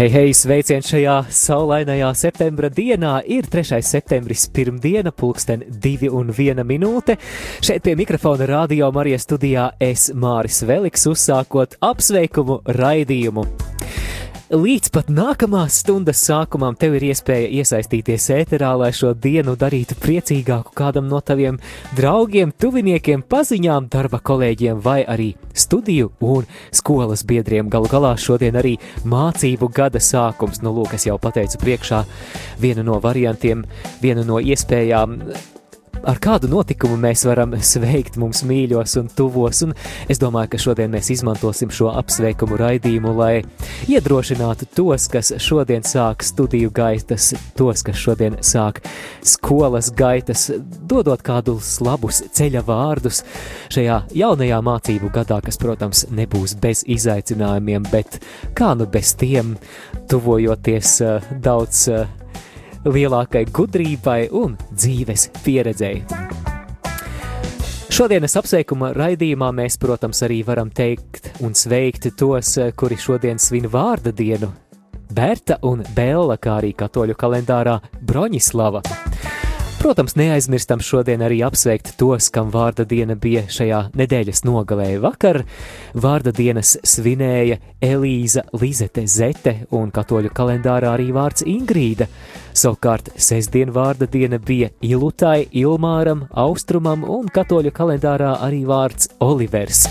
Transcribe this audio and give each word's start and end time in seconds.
Hei, 0.00 0.08
hei, 0.08 0.30
sveiciens 0.32 0.86
šajā 0.88 1.14
saulainajā 1.28 2.06
septembra 2.16 2.70
dienā. 2.72 3.18
Ir 3.28 3.44
3. 3.52 3.82
septembris, 3.84 4.46
pirmdiena, 4.48 5.12
pulksten 5.12 5.60
2 5.68 6.08
un 6.16 6.30
1 6.32 6.64
minūte. 6.64 7.18
Šeit 7.60 7.84
pie 7.84 7.92
mikrofona 8.00 8.48
radio 8.48 8.88
Marijas 8.96 9.28
studijā 9.28 9.66
es 9.76 10.06
Māris 10.16 10.62
Veliks 10.64 11.04
uzsākot 11.10 11.76
apsveikumu 11.84 12.62
raidījumu. 12.80 13.44
Līdz 14.50 14.90
pat 14.90 15.06
nākamās 15.14 15.76
stundas 15.78 16.18
sākumam 16.26 16.74
tev 16.74 16.96
ir 16.98 17.04
iespēja 17.12 17.46
iesaistīties 17.60 18.24
ēterā, 18.34 18.72
lai 18.80 18.88
šo 18.90 19.12
dienu 19.14 19.52
darītu 19.54 19.94
priecīgāku 20.02 20.74
kādam 20.74 21.06
no 21.06 21.20
taviem 21.22 21.60
draugiem, 21.94 22.50
tuviniekiem, 22.58 23.22
paziņām, 23.30 23.86
darba 23.92 24.18
kolēģiem 24.18 24.80
vai 24.82 25.04
arī 25.06 25.28
studiju 25.54 26.10
un 26.32 26.50
skolas 26.74 27.22
biedriem. 27.22 27.70
Galu 27.70 27.92
galā 27.94 28.16
šodien 28.18 28.58
arī 28.58 28.74
mācību 29.06 29.70
gada 29.70 30.02
sākums. 30.02 30.58
Nu, 30.66 30.74
lūk, 30.74 30.98
es 30.98 31.06
jau 31.06 31.14
pateicu 31.22 31.62
priekšā 31.62 32.02
vienu 32.58 32.82
no 32.90 32.98
variantiem, 32.98 33.62
vienu 34.02 34.26
no 34.26 34.42
iespējām 34.42 35.14
ar 36.08 36.18
kādu 36.22 36.48
notikumu 36.50 36.96
mēs 37.00 37.24
varam 37.28 37.54
sveikt 37.64 38.16
mums 38.20 38.42
mīļos 38.46 38.96
un 39.00 39.08
tuvos, 39.16 39.62
un 39.66 39.74
es 40.10 40.20
domāju, 40.22 40.52
ka 40.54 40.60
šodien 40.62 40.92
mēs 40.92 41.10
izmantosim 41.14 41.72
šo 41.74 41.90
apsveikumu 42.00 42.58
raidījumu, 42.60 43.12
lai 43.16 43.42
iedrošinātu 43.90 44.68
tos, 44.76 45.08
kas 45.12 45.32
šodien 45.42 45.84
sāk 45.86 46.24
studiju 46.26 46.72
gaitas, 46.74 47.32
tos, 47.58 47.84
kas 47.86 48.00
šodien 48.00 48.38
sāk 48.44 48.82
skolas 49.26 49.90
gaitas, 49.96 50.48
dodot 50.90 51.22
kādus 51.26 51.76
labus 51.84 52.22
ceļa 52.36 52.64
vārdus 52.66 53.22
šajā 53.72 54.02
jaunajā 54.16 54.60
mācību 54.66 55.12
gadā, 55.14 55.40
kas, 55.44 55.60
protams, 55.60 56.06
nebūs 56.14 56.56
bez 56.60 56.84
izaicinājumiem, 56.90 57.88
bet 57.92 58.20
kā 58.58 58.72
nu 58.78 58.88
bez 58.90 59.14
tiem, 59.20 59.56
tuvojoties 60.10 60.96
uh, 61.04 61.30
daudz 61.44 61.86
uh, 61.92 62.19
lielākai 62.84 63.44
gudrībai 63.52 64.30
un 64.32 64.56
dzīves 64.70 65.28
pieredzēji. 65.44 66.04
Šodienas 67.90 68.36
apsveikuma 68.38 68.92
raidījumā 68.96 69.50
mēs, 69.52 69.76
protams, 69.82 70.22
arī 70.24 70.40
varam 70.46 70.70
teikt 70.72 71.32
un 71.44 71.56
sveikt 71.58 72.06
tos, 72.16 72.54
kuri 72.78 72.96
šodien 72.96 73.38
svin 73.42 73.66
vārda 73.68 74.12
dienu- 74.14 74.52
Berta 75.16 75.58
un 75.62 75.82
Bēla, 75.82 76.38
kā 76.38 76.60
arī 76.62 76.72
katoļu 76.72 77.16
kalendārā 77.18 77.80
Broņislava. 78.00 78.80
Protams, 79.80 80.12
neaizmirstam 80.12 80.82
šodien 80.84 81.22
arī 81.24 81.38
apsveikt 81.40 81.94
tos, 81.96 82.26
kam 82.28 82.50
vārda 82.52 82.84
diena 82.84 83.14
bija 83.16 83.46
šajā 83.48 83.78
nedēļas 83.96 84.42
nogalē. 84.44 84.90
Vakar 85.00 85.38
vārda 85.96 86.34
dienas 86.36 86.74
svinēja 86.84 87.56
Elīza 87.80 88.44
Lizete 88.60 89.06
Zete 89.08 89.54
un 89.72 89.88
katoļu 89.88 90.34
kalendārā 90.36 90.92
arī 90.98 91.08
vārds 91.16 91.46
Ingrīda. 91.48 92.10
Savukārt 92.52 93.08
sestdien 93.16 93.72
vārda 93.72 94.04
diena 94.04 94.36
bija 94.36 94.68
Ilutai, 94.84 95.46
Ilmāram, 95.62 96.26
Austrumam 96.44 97.08
un 97.08 97.32
katoļu 97.32 97.72
kalendārā 97.72 98.34
arī 98.44 98.66
vārds 98.68 99.08
Olivers. 99.24 99.86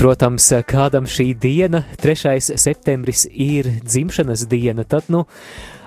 Protams, 0.00 0.48
kādam 0.68 1.04
šī 1.08 1.30
diena, 1.40 1.84
3. 2.00 2.56
septembris, 2.60 3.28
ir 3.28 3.68
dzimšanas 3.84 4.48
diena, 4.48 4.84
tad, 4.84 5.12
nu, 5.12 5.26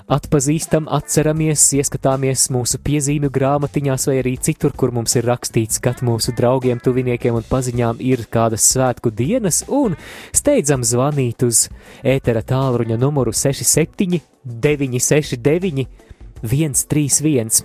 atpazīstam, 0.08 0.88
atceramies, 0.92 1.66
ieskatāmies 1.76 2.48
mūsu 2.54 2.80
piezīmju 2.84 3.30
grāmatiņās 3.34 4.08
vai 4.08 4.18
arī 4.22 4.36
citur, 4.40 4.72
kur 4.72 4.94
mums 4.96 5.18
ir 5.20 5.28
rakstīts, 5.28 5.82
ka 5.84 5.96
mūsu 6.06 6.34
draugiem, 6.38 6.80
tuviniekiem 6.84 7.36
un 7.36 7.46
paziņām 7.48 8.00
ir 8.04 8.24
kādas 8.32 8.68
svētku 8.72 9.12
dienas, 9.12 9.64
un 9.68 9.98
steidzam 10.36 10.86
zvanīt 10.88 11.44
uz 11.48 11.68
ētera 12.08 12.44
tālruņa 12.48 13.00
numuru 13.02 13.36
67 13.36 14.22
969 14.48 16.07
131. 16.44 17.64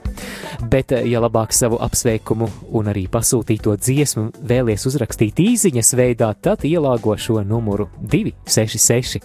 Bet, 0.71 0.93
eh, 0.93 1.07
ja 1.11 1.21
labāk 1.21 1.53
savu 1.53 1.79
apsveikumu 1.83 2.49
un 2.73 2.87
arī 2.93 3.09
pasūtīto 3.11 3.77
dziesmu 3.77 4.31
vēlies 4.49 4.87
uzrakstīt 4.87 5.35
īsiņas 5.43 5.95
veidā, 5.99 6.35
tad 6.41 6.65
ielāgo 6.65 7.17
šo 7.19 7.43
numuru 7.45 7.89
266, 8.01 9.21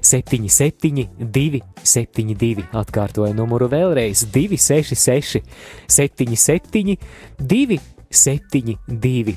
77, 0.00 1.08
272. 1.18 2.68
Atkārtoju 2.72 3.34
numuru 3.34 3.68
vēlreiz 3.72 4.26
266, 4.32 5.42
77, 5.88 6.96
272. 7.38 9.36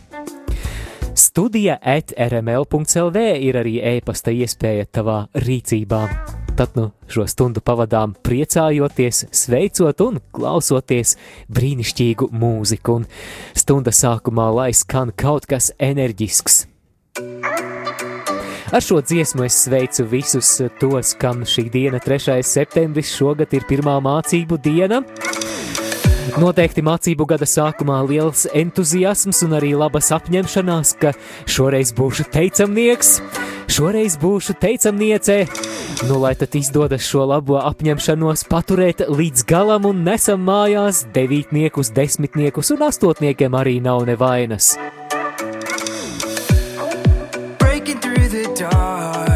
Studija 1.15 1.77
at 1.81 2.11
rml.clv 2.17 3.21
ir 3.39 3.55
arī 3.61 3.77
e-pasta 3.95 4.31
iespēja 4.35 4.85
tavā 4.91 5.21
rīcībā. 5.45 6.44
Tad 6.55 6.71
nu 6.79 6.85
šo 7.11 7.25
stundu 7.27 7.59
pavadām 7.59 8.13
priecājoties, 8.23 9.25
sveicot 9.35 9.99
un 10.05 10.21
klausoties 10.31 11.17
brīnišķīgu 11.51 12.29
mūziku, 12.31 13.01
un 13.01 13.07
stunda 13.51 13.91
sākumā 13.91 14.45
lai 14.55 14.69
skan 14.71 15.11
kaut 15.19 15.49
kas 15.51 15.73
enerģisks. 15.83 16.61
Ar 18.71 18.83
šo 18.83 19.01
dziesmu 19.03 19.43
es 19.49 19.57
sveicu 19.65 20.07
visus 20.07 20.53
tos, 20.79 21.11
kam 21.19 21.43
šī 21.43 21.67
diena, 21.75 21.99
3. 21.99 22.39
septembris, 22.47 23.11
šogad 23.19 23.51
ir 23.51 23.67
pirmā 23.67 23.99
mācību 24.07 24.61
diena. 24.63 25.03
Noteikti 26.35 26.83
mācību 26.83 27.23
gada 27.29 27.47
sākumā 27.47 28.01
liels 28.09 28.41
entuziasms 28.51 29.37
un 29.45 29.55
arī 29.55 29.69
labas 29.79 30.09
apņemšanās, 30.11 30.89
ka 30.99 31.13
šoreiz 31.47 31.93
būšu 31.95 32.25
teicamnieks, 32.33 33.11
šoreiz 33.71 34.17
būšu 34.19 34.57
teicamniece. 34.59 35.45
Nu, 36.09 36.17
lai 36.19 36.33
tad 36.35 36.57
izdodas 36.59 37.07
šo 37.07 37.23
labo 37.31 37.55
apņemšanos 37.61 38.43
paturēt 38.51 39.05
līdz 39.07 39.45
galam 39.47 39.87
un 39.87 40.03
nesam 40.03 40.43
mājās 40.43 41.05
devītniekus, 41.15 41.93
desmitniekus 41.95 42.73
un 42.75 42.83
astotniekiem 42.89 43.55
arī 43.55 43.79
nav 43.79 44.03
nevainas. 44.09 44.73
Breaking 47.63 48.03
through 48.03 48.27
the 48.27 48.43
dark 48.59 49.34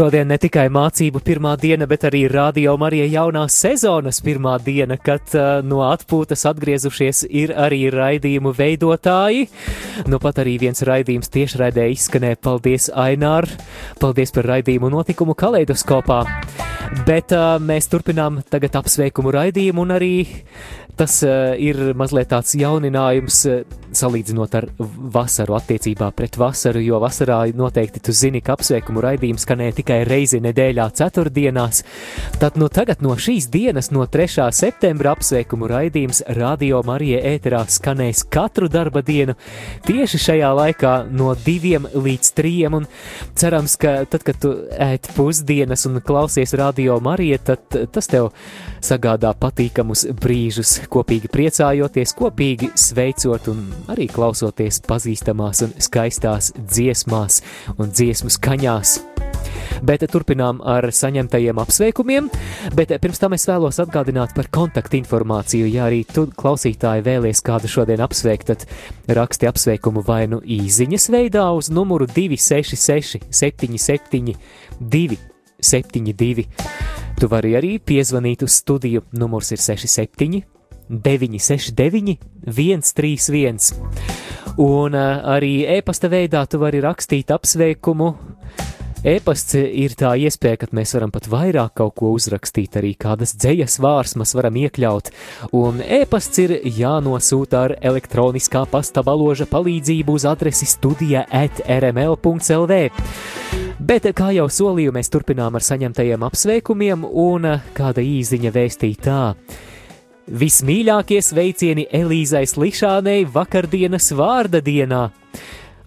Šodien 0.00 0.30
ne 0.32 0.38
tikai 0.40 0.62
mācību 0.72 1.20
pirmā 1.20 1.50
diena, 1.60 1.84
bet 1.84 2.06
arī 2.08 2.22
radio 2.32 2.72
Marija 2.80 3.04
jaunās 3.04 3.58
sezonas 3.60 4.22
pirmā 4.24 4.54
diena, 4.64 4.96
kad 4.96 5.34
uh, 5.36 5.58
no 5.60 5.82
atpūtas 5.84 6.46
atgriezušies 6.48 7.26
ir 7.28 7.52
arī 7.52 7.82
raidījumu 7.92 8.54
veidotāji. 8.56 9.50
Nu 10.08 10.16
pat 10.24 10.40
arī 10.40 10.56
viens 10.64 10.80
raidījums 10.88 11.28
tiešraidē 11.36 11.90
izskanēja. 11.92 12.40
Paldies, 12.40 12.88
Ainār! 12.96 13.52
Paldies 14.00 14.32
par 14.32 14.48
raidījumu 14.54 14.88
notikumu 14.96 15.36
kaleidoskopā! 15.36 16.22
Bet 16.90 17.30
uh, 17.30 17.54
mēs 17.62 17.86
turpinām 17.86 18.40
tagad 18.50 18.74
apsveikumu 18.80 19.30
raidījumu 19.36 19.84
un 19.84 19.94
arī 19.94 20.14
tas 20.98 21.20
uh, 21.22 21.54
ir 21.54 21.94
mazliet 21.96 22.32
tāds 22.32 22.56
jauninājums 22.58 23.44
uh, 23.46 23.60
salīdzinot 23.96 24.54
ar 24.54 24.66
vasaru 25.14 25.56
attiecībā 25.58 26.10
pret 26.16 26.36
vasaru, 26.38 26.82
jo 26.84 27.00
vasarā 27.02 27.40
noteikti 27.56 28.02
tu 28.04 28.14
zini, 28.14 28.42
ka 28.44 28.54
apsveikumu 28.56 29.02
raidījums 29.02 29.44
skanēja 29.46 29.76
tikai 29.80 29.98
reizi 30.06 30.40
nedēļā 30.42 30.86
ceturtdienās. 31.00 31.82
Tad 32.40 32.58
no 32.60 32.68
tagad 32.72 33.02
no 33.04 33.16
šīs 33.18 33.48
dienas, 33.52 33.90
no 33.94 34.06
3. 34.06 34.46
septembra 34.54 35.14
apsveikumu 35.16 35.68
raidījums 35.70 36.22
Radio 36.38 36.82
Marija 36.86 37.22
ēterā 37.32 37.64
skanēs 37.70 38.22
katru 38.30 38.70
darba 38.70 39.02
dienu 39.06 39.36
tieši 39.88 40.22
šajā 40.26 40.52
laikā 40.60 40.94
no 41.10 41.34
2 41.34 41.94
līdz 41.96 42.32
3 42.38 42.54
un 42.80 42.86
cerams, 43.38 43.76
ka 43.80 43.96
tad, 44.10 44.24
kad 44.26 44.38
tu 44.42 44.54
ēd 44.70 45.10
pusdienas 45.16 45.86
un 45.90 46.02
klausies 46.04 46.54
Radio 46.58 46.79
Marija, 47.04 47.38
tad 47.50 47.76
tas 47.92 48.08
tev 48.10 48.30
sagādā 48.84 49.32
patīkamus 49.40 50.06
brīžus, 50.20 50.78
kopīgi 50.92 51.30
priecājoties, 51.32 52.14
kopīgi 52.18 52.72
sveicot 52.78 53.50
un 53.52 53.66
arī 53.92 54.08
klausoties 54.10 54.82
pazīstamās 54.88 55.64
un 55.66 55.76
skaistās 55.78 56.52
dziesmās 56.58 57.42
un 57.76 57.92
dziesmu 57.92 58.32
skaņās. 58.32 58.98
Bet 59.86 60.04
turpinām 60.12 60.60
ar 60.66 60.84
saņemtajiem 60.92 61.60
apsveikumiem, 61.62 62.28
bet 62.76 62.92
pirms 63.00 63.22
tam 63.22 63.36
es 63.36 63.46
vēlos 63.48 63.80
atgādināt 63.82 64.34
par 64.36 64.50
kontaktinformāciju. 64.52 65.68
Ja 65.70 65.86
arī 65.88 66.02
tu, 66.08 66.26
klausītāji, 66.36 67.06
vēlies 67.06 67.40
kādu 67.46 67.70
šodien 67.70 68.02
apsveikt, 68.04 68.52
tad 68.52 68.66
raksti 69.20 69.48
apsveikumu 69.50 70.04
vai 70.06 70.26
nu 70.30 70.42
īsiņas 70.44 71.10
veidā 71.14 71.48
uz 71.56 71.72
numuru 71.72 72.08
266 72.10 73.30
77 73.30 74.36
272. 75.60 76.46
Tu 77.20 77.28
vari 77.28 77.54
arī 77.58 77.76
piezvanīt 77.78 78.42
uz 78.46 78.56
studiju, 78.62 79.04
numurs 79.12 79.52
ir 79.52 79.60
67 79.60 80.42
969 80.90 82.18
131. 82.46 83.58
Un 84.58 84.94
uh, 84.94 85.20
arī 85.36 85.62
e-pasta 85.78 86.10
veidā 86.10 86.42
tu 86.50 86.58
vari 86.60 86.80
rakstīt 86.82 87.30
apsveikumu. 87.30 88.14
E-pasts 89.00 89.54
ir 89.56 89.94
tā 89.96 90.10
iespēja, 90.20 90.58
ka 90.60 90.66
mēs 90.76 90.90
varam 90.92 91.12
pat 91.14 91.24
vairāk 91.32 91.72
kaut 91.80 91.94
ko 91.96 92.10
uzrakstīt, 92.12 92.74
arī 92.76 92.90
kādas 93.00 93.32
dzējas 93.32 93.78
vārsmas 93.80 94.34
varam 94.36 94.58
iekļaut. 94.60 95.08
Un 95.56 95.80
e-pasts 95.80 96.42
ir 96.42 96.58
jānosūta 96.68 97.62
ar 97.64 97.76
elektroniskā 97.80 98.66
pasta 98.68 99.00
baloža 99.06 99.48
palīdzību 99.48 100.18
uz 100.20 100.28
adresi 100.28 100.68
studija 100.68 101.24
at 101.32 101.64
rml.lv. 101.64 102.82
Bet, 103.80 104.04
kā 104.12 104.28
jau 104.36 104.44
solīju, 104.52 104.92
mēs 104.92 105.08
turpinām 105.08 105.54
ar 105.56 105.64
saņemtajiem 105.64 106.24
apsveikumiem, 106.26 107.04
un 107.06 107.46
kāda 107.72 108.02
īziņa 108.04 108.52
vēstīja 108.52 109.00
tā. 109.06 109.20
Vismīļākie 110.28 111.22
sveicieni 111.24 111.86
Elīzai 111.88 112.44
Slišanai 112.46 113.24
vakardienas 113.32 114.10
vārda 114.12 114.60
dienā! 114.60 115.06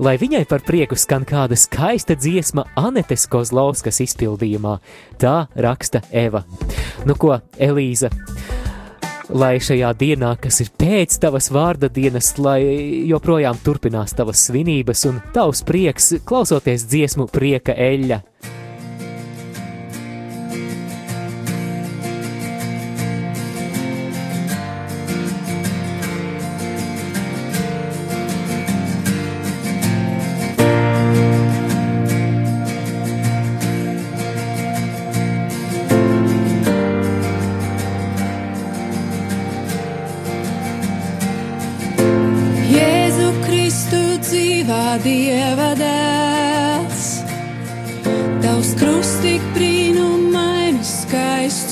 Lai 0.01 0.15
viņai 0.17 0.41
par 0.49 0.63
prieku 0.65 0.97
skan 0.97 1.21
kāda 1.21 1.53
skaista 1.53 2.17
dziesma 2.17 2.65
Anetes 2.81 3.27
Kozlauskas 3.29 4.01
izpildījumā, 4.01 4.79
tā 5.21 5.43
raksta 5.53 6.01
Eva. 6.09 6.41
Nu 7.05 7.13
ko, 7.13 7.37
Elīza, 7.61 8.09
lai 9.33 9.57
šajā 9.61 9.91
dienā, 9.97 10.33
kas 10.41 10.61
ir 10.63 10.71
pēc 10.79 11.17
tavas 11.21 11.49
vārda 11.53 11.89
dienas, 11.93 12.33
lai 12.37 12.61
joprojām 13.09 13.57
turpinās 13.65 14.13
tavas 14.17 14.45
svinības 14.47 15.05
un 15.09 15.21
tavs 15.35 15.63
prieks, 15.67 16.13
klausoties 16.27 16.85
dziesmu 16.89 17.27
prieka 17.33 17.73
eļļa. 17.73 18.21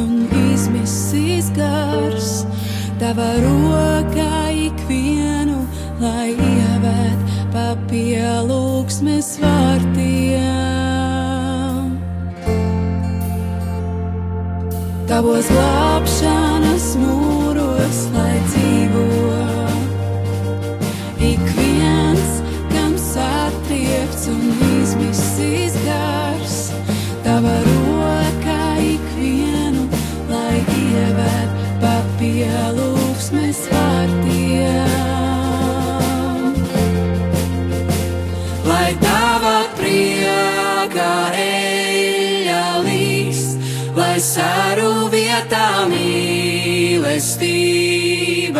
un 0.00 0.26
izmisīs 0.52 1.48
gars, 1.56 2.44
tava 3.00 3.28
rokā 3.42 4.50
ikvienu, 4.66 5.62
lai 6.02 6.34
ievēt 6.34 7.34
pa 7.54 7.68
pielūgsmes 7.90 9.32
vārtiem. 9.42 10.76
Tavos 15.06 15.46
glābšanas 15.54 16.92
mūros, 17.00 18.06
lai 18.16 18.36
dzīvo. 18.50 19.45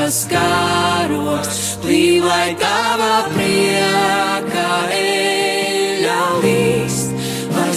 Mīlestības 0.07 0.29
karoks, 0.31 1.79
plīv, 1.83 2.25
lai 2.25 2.55
tava 2.61 3.27
prieka 3.35 4.69
eļa 4.95 6.21
līst, 6.45 7.11
lai 7.51 7.75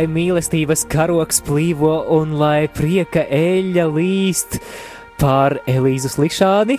lai 0.00 0.06
mīlestības 0.08 0.86
karoks 0.88 1.42
plīvo 1.44 1.92
un 2.16 2.30
lai 2.40 2.70
prieka 2.72 3.20
eļļa 3.28 3.82
līst 3.92 4.56
pār 5.20 5.58
Elīzu 5.68 6.08
Slikšāni. 6.08 6.78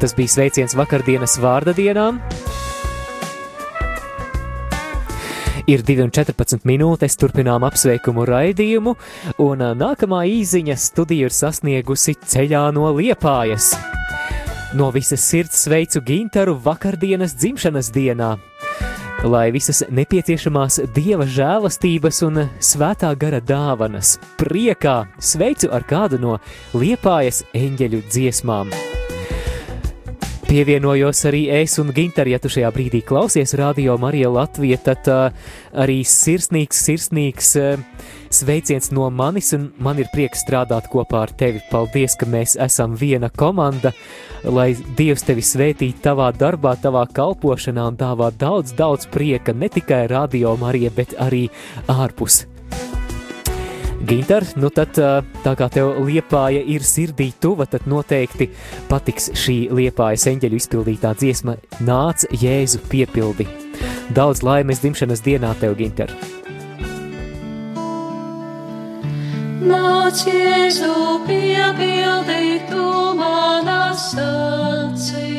Tas 0.00 0.14
bija 0.16 0.32
sveiciens 0.32 0.72
vakardienas 0.78 1.34
vārda 1.42 1.74
dienām. 1.76 2.22
Ir 5.68 5.84
2,14 5.84 6.64
minūtes, 6.64 7.18
turpinām 7.20 7.66
apsveikumu 7.68 8.24
raidījumu, 8.30 8.96
un 9.44 9.66
nākamā 9.82 10.22
īziņa 10.32 10.78
studija 10.80 11.28
ir 11.28 11.36
sasniegusi 11.36 12.16
ceļā 12.24 12.64
no 12.72 12.88
liepājas. 12.96 13.74
No 14.72 14.88
visas 14.96 15.28
sirds 15.28 15.60
sveicu 15.66 16.00
Gintaru 16.08 16.56
vakardienas 16.64 17.36
dzimšanas 17.36 17.92
dienā, 17.92 18.38
lai 19.22 19.50
visas 19.54 19.82
nepieciešamās 19.92 20.80
dieva 20.96 21.26
žēlastības 21.28 22.22
un 22.26 22.40
svētā 22.62 23.12
gara 23.18 23.38
dāvanas 23.38 24.16
priekā 24.40 25.02
sveicu 25.22 25.70
ar 25.74 25.86
kādu 25.86 26.18
no 26.22 26.38
liepājas 26.74 27.42
eņģeļu 27.54 28.02
dziesmām. 28.10 28.72
Pievienojos 30.48 31.22
arī 31.30 31.46
es 31.62 31.78
un 31.80 31.94
Ginter, 31.96 32.28
ja 32.28 32.40
tu 32.42 32.50
šajā 32.52 32.68
brīdī 32.74 33.00
klausies 33.08 33.54
radio 33.56 33.94
Marija 33.96 34.28
Latvija, 34.28 34.76
tad 34.84 35.08
uh, 35.08 35.46
arī 35.72 36.02
sirsnīgs, 36.04 36.82
sirsnīgs 36.88 37.54
uh, 37.56 37.78
sveiciens 38.32 38.90
no 38.92 39.08
manis, 39.10 39.52
un 39.56 39.70
man 39.82 40.00
ir 40.00 40.10
prieks 40.12 40.44
strādāt 40.44 40.88
kopā 40.92 41.24
ar 41.26 41.34
tevi. 41.38 41.62
Paldies, 41.70 42.16
ka 42.18 42.26
mēs 42.26 42.56
esam 42.60 42.96
viena 42.98 43.30
komanda, 43.30 43.92
lai 44.44 44.72
Dievs 44.98 45.26
tevi 45.28 45.44
svētī 45.44 45.92
tavā 46.04 46.30
darbā, 46.36 46.74
tavā 46.80 47.04
kalpošanā 47.14 47.90
un 47.92 47.98
dāvā 48.00 48.32
daudz, 48.38 48.74
daudz 48.78 49.10
prieka 49.12 49.54
ne 49.54 49.70
tikai 49.72 50.06
radio 50.12 50.56
Marija, 50.60 50.92
bet 50.96 51.14
arī 51.20 51.46
ārpus 51.92 52.46
Ginter, 54.02 54.42
nu 54.58 54.66
tad 54.74 54.96
tā 54.98 55.52
kā 55.58 55.68
tev 55.70 55.92
liepāja 56.02 56.64
ir 56.74 56.82
sirdī 56.82 57.28
tuva, 57.38 57.68
tad 57.70 57.86
noteikti 57.86 58.48
patiks 58.90 59.30
šī 59.38 59.56
liepājas 59.70 60.26
eņģeļu 60.32 60.58
izpildītā 60.58 61.14
dziesma 61.22 61.56
Nāc 61.86 62.26
Jēzu 62.34 62.82
piepildi. 62.90 63.46
Daudz 64.10 64.42
laimes 64.42 64.82
dzimšanas 64.82 65.22
dienā 65.22 65.54
tev, 65.62 65.78
Ginter! 65.78 66.41
Nāc, 69.62 70.24
Jēzu, 70.26 71.22
piepildi 71.22 72.66
tu 72.66 73.14
manas 73.14 74.10
acīs. 74.18 75.36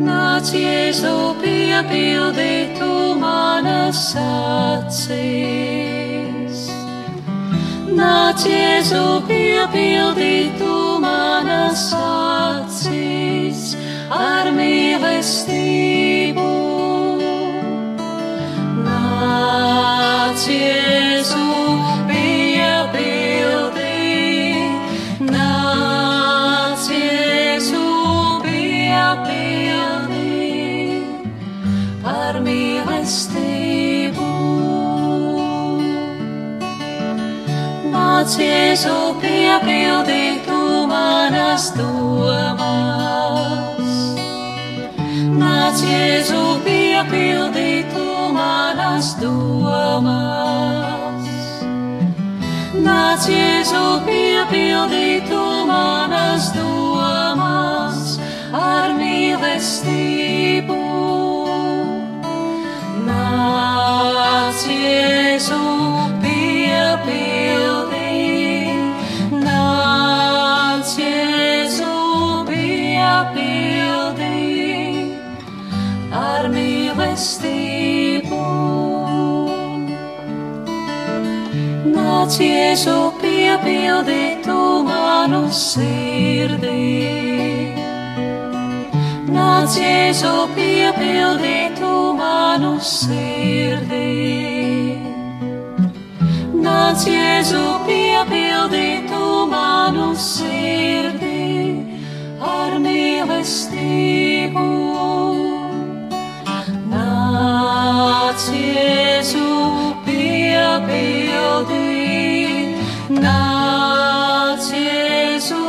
Nāc, 0.00 0.48
Jēzu, 0.56 1.12
piepildi 1.42 2.72
tu 2.78 2.88
manas 3.20 4.14
acīs. 4.22 5.52
Nāc, 8.00 8.48
Jēzu, 8.48 9.04
piepildi 9.28 10.56
tu 10.56 10.74
manas 11.04 11.84
acīs 12.00 13.76
ar 14.08 14.48
mīlestību. 14.56 16.48
Nāc, 18.88 20.48
Jēzu, 20.48 21.11
Nāc, 38.22 38.38
Jēzu, 38.38 39.18
piepildi 39.18 40.46
tu 40.46 40.86
manas 40.86 41.74
domas. 41.74 42.62
Nāc, 45.40 45.82
Jēzu, 45.82 46.42
piepildi 46.62 47.82
tu 47.90 48.06
manas 48.30 49.18
domas. 49.18 50.06
Nāc, 52.86 53.26
Jēzu, 53.26 54.06
piepildi 54.06 55.26
tu 55.26 55.42
manas 55.66 56.54
domas 56.54 58.22
ar 58.54 58.94
mīlestību. 59.02 60.78
Nāc, 63.10 64.62
Jēzu, 64.70 65.62
piepildi, 66.22 67.71
piepildi 73.34 75.12
ar 76.12 76.48
mīlestību. 76.52 78.40
Nāc, 81.92 82.36
Jēzu, 82.42 82.96
piepildi 83.22 84.24
tu 84.44 84.58
manu 84.88 85.42
sirdī. 85.54 86.82
Nāc, 89.32 89.76
Jēzu, 89.78 90.34
piepildītu 90.56 91.92
manu 92.20 92.74
sirdī. 92.92 94.08
Nāc, 96.62 97.06
Jēzu, 97.08 97.66
piepildītu 97.88 99.22
manu 99.52 100.12
sirdī 100.28 101.31
ar 102.42 102.74
mīlestību. 102.82 104.64
Nāc, 106.92 108.44
Jēzu, 108.50 109.48
piepildī, 110.06 111.88
nāc, 113.16 114.66
Jēzu, 114.74 115.60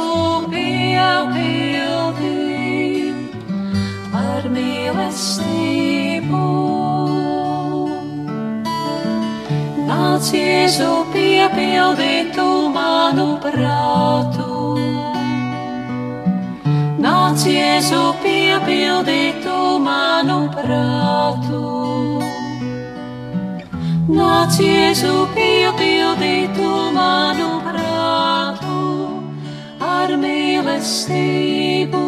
piepildī 0.53 2.37
ar 4.21 4.43
mīlestību. 4.55 6.45
Nāc, 9.91 10.31
Jēzu, 10.39 10.93
piepildītu 11.13 12.47
manu 12.77 13.29
prātu. 13.45 14.42
Nāc, 17.33 17.47
Jēzu, 17.49 17.99
piepildītu 18.21 19.53
manu 19.81 20.35
prātu. 20.53 21.61
Nāc, 24.05 24.59
Jēzu, 24.61 25.13
piepildītu 25.33 26.69
manu 26.93 27.47
prātu 27.65 28.77
ar 29.81 30.13
mīlestību. 30.21 32.05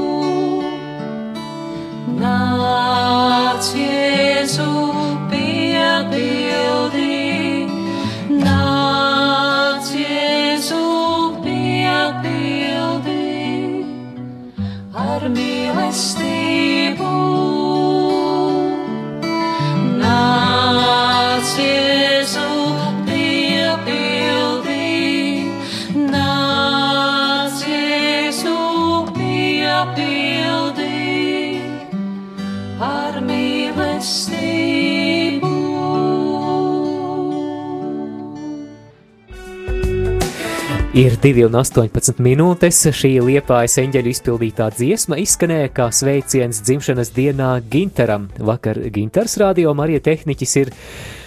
Nāc, 2.21 3.73
Jēzu, 3.81 4.69
piepildī, 5.33 6.85
mīlestību. 15.95 16.35
Ir 40.95 41.17
2,18 41.19 42.21
minūtes. 42.23 42.77
Šī 42.95 43.17
liepājas 43.19 43.73
eņģeļu 43.81 44.12
izpildītā 44.13 44.69
dziesma 44.77 45.17
izskanēja 45.19 45.73
kā 45.75 45.89
sveiciens 45.91 46.62
dzimšanas 46.63 47.12
dienā 47.12 47.49
Ginteram. 47.67 48.29
Vakar 48.39 48.79
Ginters 48.95 49.36
radio 49.41 49.73
Marija 49.75 49.99
tehniķis 50.05 50.53
ir 50.62 50.71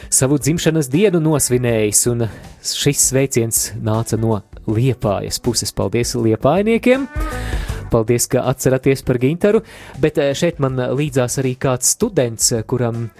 savu 0.09 0.39
dzimšanas 0.41 0.89
dienu 0.89 1.21
nosvinējis, 1.21 2.01
un 2.15 2.25
šis 2.65 3.03
sveiciens 3.11 3.61
nāca 3.85 4.17
no 4.17 4.39
liepājas 4.65 5.37
puses. 5.45 5.75
Paldies 5.77 6.15
liepājniekiem! 6.17 7.05
Paldies, 7.93 8.31
ka 8.33 8.47
atceraties 8.49 9.05
par 9.05 9.21
Ginteru, 9.21 9.61
bet 10.01 10.17
eh, 10.17 10.33
šeit 10.33 10.65
man 10.65 10.81
līdzās 10.81 11.43
arī 11.45 11.59
kāds 11.61 11.93
students, 11.99 12.55
kuram 12.73 13.11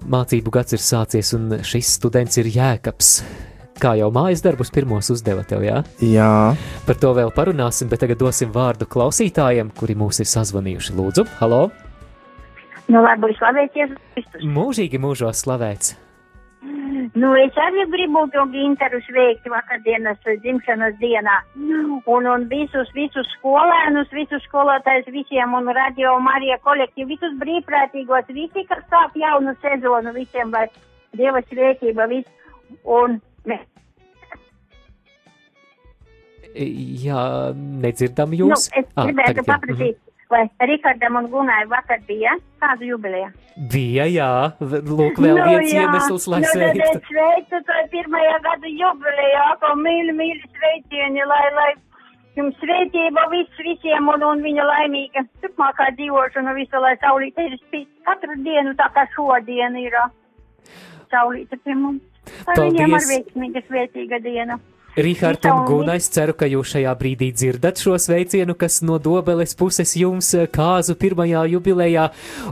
mācību 0.00 0.56
gads 0.56 0.80
ir 0.80 0.84
sācies, 0.88 1.36
un 1.36 1.60
šis 1.60 1.92
students 2.00 2.40
ir 2.40 2.48
Jēkabs. 2.56 3.14
Kā 3.80 3.94
jau 3.96 4.10
mājas 4.12 4.42
darbus 4.44 4.68
pirmos 4.74 5.08
uzdeva 5.12 5.40
tev, 5.48 5.62
jā? 5.64 5.78
Jā, 6.04 6.52
Par 6.84 6.98
to 7.00 7.14
vēl 7.16 7.30
parunāsim, 7.32 7.88
bet 7.88 8.02
tagad 8.04 8.18
dosim 8.20 8.50
vārdu 8.52 8.84
klausītājiem, 8.84 9.70
kuri 9.78 9.96
mūs 9.96 10.20
ir 10.20 10.28
sazvanījuši. 10.28 10.96
Lūdzu, 10.98 11.24
halo! 11.38 11.62
Nu, 12.90 13.00
labi, 13.00 13.32
slavēties 13.38 13.94
Kristus. 14.12 14.44
Mūžīgi 14.44 15.00
mūžos 15.00 15.40
slavēts! 15.46 15.94
Nu, 17.16 17.30
es 17.40 17.56
arī 17.56 17.86
gribu 17.94 18.26
to 18.34 18.44
gintaru 18.52 19.00
sveikt 19.06 19.48
vakardienas 19.48 20.20
dzimšanas 20.28 20.98
dienā. 21.00 21.38
Un, 22.04 22.28
un 22.28 22.44
visus, 22.52 22.92
visus 22.92 23.32
skolēnus, 23.38 24.12
visus 24.12 24.44
skolotājus 24.50 25.08
visiem 25.14 25.56
un 25.56 25.72
radio 25.72 26.18
Marija 26.20 26.60
kolektīvu, 26.66 27.14
visus 27.14 27.40
brīvprātīgos, 27.40 28.28
visi, 28.36 28.66
kas 28.68 28.84
sāk 28.92 29.16
jaunu 29.16 29.56
sezonu, 29.64 30.12
visiem, 30.20 30.52
lai 30.52 30.68
Dieva 31.16 31.40
svētība, 31.48 32.06
viss. 32.12 32.28
Un 32.84 33.18
mēs, 33.48 33.64
Jā, 36.54 37.24
nedzirdam 37.54 38.30
nu, 38.34 38.40
jūs. 38.44 38.68
es 38.74 38.86
Ā, 38.96 39.04
gribētu 39.06 39.42
jā. 39.42 39.46
paprasīt, 39.46 39.98
vai 40.30 40.40
Rikardam 40.70 41.16
un 41.20 41.28
Gunai 41.30 41.64
vakar 41.70 42.00
bija 42.08 42.32
kādu 42.62 42.88
jubileju? 42.92 43.28
Mhm. 43.30 43.68
Bija, 43.72 44.06
jā, 44.10 44.30
lūk, 44.62 45.18
vēl 45.20 45.36
Nu, 45.36 45.44
viens 45.50 45.72
jā. 45.72 45.82
iemesls, 45.84 46.26
lai 46.32 46.40
nu, 46.40 46.48
tad 46.48 46.56
sveiktu. 46.56 46.88
es 46.96 47.06
sveicu 47.10 47.60
to 47.68 47.78
pirmajā 47.92 48.36
gada 48.46 48.66
jubilejā, 48.82 49.46
ko 49.62 49.74
mīļi, 49.84 50.14
mīļi 50.20 50.50
sveicieni, 50.56 51.26
lai, 51.28 51.44
lai 51.58 51.70
jums 52.38 52.56
sveitība 52.62 53.26
viss 53.34 53.62
visiem 53.66 54.08
un, 54.08 54.22
un 54.22 54.42
viņa 54.42 54.64
laimīga 54.70 55.24
turpmākā 55.42 55.90
dzīvošana 55.98 56.54
visu, 56.56 56.80
lai 56.80 56.94
saulīte 57.02 57.46
ir 57.50 57.58
spīd 57.66 57.88
katru 58.06 58.38
dienu 58.46 58.74
tā 58.78 58.88
kā 58.94 59.04
šodien 59.14 59.76
ir 59.76 59.92
saulīte 61.10 61.58
pie 61.64 61.74
mums. 61.74 62.02
Lai 62.46 62.54
viņiem 62.54 62.94
ar 62.94 63.00
Paldies. 63.00 63.10
veiksmīga 63.10 63.62
svētīga 63.66 64.18
Rihard 64.96 65.44
un 65.44 65.64
Guna, 65.66 65.94
es 65.94 66.08
ceru, 66.10 66.34
ka 66.34 66.48
jūs 66.50 66.72
šajā 66.74 66.90
brīdī 66.98 67.30
dzirdat 67.30 67.78
šo 67.78 67.94
sveicienu, 68.00 68.56
kas 68.58 68.80
no 68.82 68.96
dobeles 68.98 69.54
puses 69.58 69.92
jums 69.94 70.32
eh, 70.34 70.48
kāzu 70.50 70.96
pirmajā 70.98 71.44
jubilejā. 71.52 72.08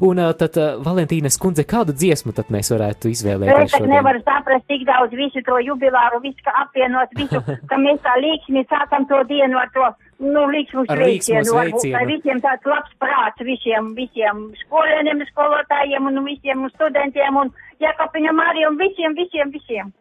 Un 0.07 0.23
eh, 0.23 0.31
tad, 0.39 0.55
eh, 0.55 0.77
Valentīnas 0.85 1.39
kundze, 1.43 1.67
kādu 1.69 1.97
dziesmu 1.99 2.35
tad 2.37 2.53
mēs 2.55 2.71
varētu 2.75 3.11
izvēlēties 3.11 3.75
Es 3.81 3.91
nevaru 3.91 4.23
saprast 4.23 4.69
tik 4.71 4.87
daudz 4.87 5.19
visu 5.19 5.43
to 5.47 5.59
jubilāru, 5.67 6.23
visu, 6.23 6.39
ka 6.47 6.55
apvienot 6.63 7.19
visu, 7.19 7.43
ka 7.43 7.83
mēs 7.83 8.03
tā 8.07 8.15
līksmi 8.23 8.65
sākam 8.71 9.09
to 9.11 9.21
dienu 9.27 9.59
ar 9.59 9.75
to, 9.75 9.91
nu, 10.23 10.47
līksmu 10.55 10.87
Ar 10.87 11.03
līksmu 11.03 11.43
sveicienu. 11.43 11.59
varbūt. 11.59 11.91
Lai 11.99 12.07
visiem 12.15 12.43
tāds 12.45 12.71
labs 12.71 12.99
prāts, 13.03 13.43
visiem, 13.43 13.95
visiem 13.99 14.51
skolēniem, 14.63 15.27
skolotājiem 15.35 16.13
un 16.13 16.27
visiem 16.31 16.69
studentiem 16.77 17.43
un 17.43 17.57
Jakapiņam 17.83 18.41
arī 18.43 18.67
un 18.71 18.79
visiem, 18.79 19.19
visiem, 19.19 19.51
visiem. 19.51 19.91
Visiem. 19.91 19.97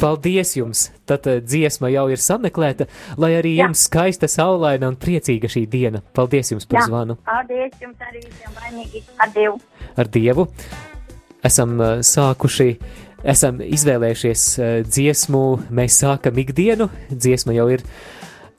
Paldies 0.00 0.52
jums! 0.56 0.86
Tad 1.08 1.26
eh, 1.30 1.40
dziesma 1.42 1.90
jau 1.90 2.06
ir 2.12 2.22
sameklēta, 2.22 2.86
lai 3.18 3.32
arī 3.38 3.56
Jā. 3.56 3.66
jums 3.66 3.86
skaista, 3.88 4.28
saulaina 4.30 4.90
un 4.92 4.98
priecīga 5.00 5.50
šī 5.50 5.64
diena. 5.70 6.02
Paldies 6.14 6.52
jums 6.54 6.68
par 6.70 6.86
zvanu! 6.86 7.18
Paldies 7.26 7.74
jums 7.82 8.06
arī 8.06 8.22
visiem 8.22 8.60
laimīgi. 8.60 9.02
Ar 9.18 9.34
Dievu. 9.34 9.60
ar 9.96 10.12
Dievu. 10.18 10.46
Esam 11.46 11.76
eh, 11.80 11.98
sākuši, 12.06 12.70
esam 13.34 13.60
izvēlējušies 13.66 14.48
eh, 14.58 14.76
dziesmu, 14.86 15.44
mēs 15.74 16.00
sākam 16.04 16.42
ikdienu. 16.44 16.90
Dziesma 17.10 17.56
jau 17.58 17.70
ir 17.74 17.86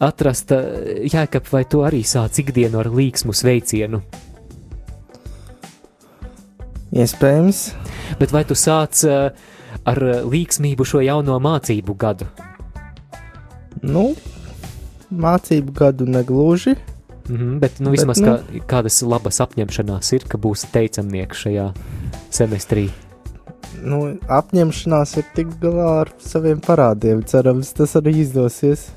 atrasta. 0.04 0.60
Jēkab, 1.08 1.48
vai 1.54 1.64
tu 1.70 1.86
arī 1.88 2.04
sāc 2.06 2.44
ikdienu 2.44 2.84
ar 2.84 2.92
līksmu 2.92 3.36
sveicienu? 3.36 4.04
iespējams. 6.96 7.62
Bet 8.20 8.34
vai 8.34 8.44
tu 8.48 8.56
sāc 8.58 9.04
eh, 9.08 9.30
ar 9.88 10.04
eh, 10.04 10.22
līksmību 10.26 10.86
šo 10.88 11.02
jauno 11.06 11.40
mācību 11.44 11.96
gadu? 11.98 12.28
Nu, 13.84 14.12
mācību 15.14 15.74
gadu 15.78 16.08
negluži. 16.10 16.76
Mhm, 17.28 17.58
bet, 17.60 17.80
nu, 17.84 17.92
Bet, 17.92 18.00
vismaz 18.00 18.22
nu- 18.24 18.28
kā, 18.30 18.62
kādas 18.68 19.02
labas 19.04 19.42
apņemšanās 19.44 20.14
ir, 20.16 20.24
ka 20.32 20.38
būs 20.40 20.64
teicamnieks 20.72 21.44
šajā 21.44 21.66
semestrī. 22.32 22.88
Nu, 23.84 24.18
apņemšanās 24.32 25.18
ir 25.20 25.26
tik 25.36 25.48
galā 25.62 25.90
ar 26.06 26.12
saviem 26.24 26.62
parādiem. 26.64 27.26
Cerams, 27.28 27.74
tas 27.78 27.94
arī 28.00 28.16
izdosies. 28.24 28.88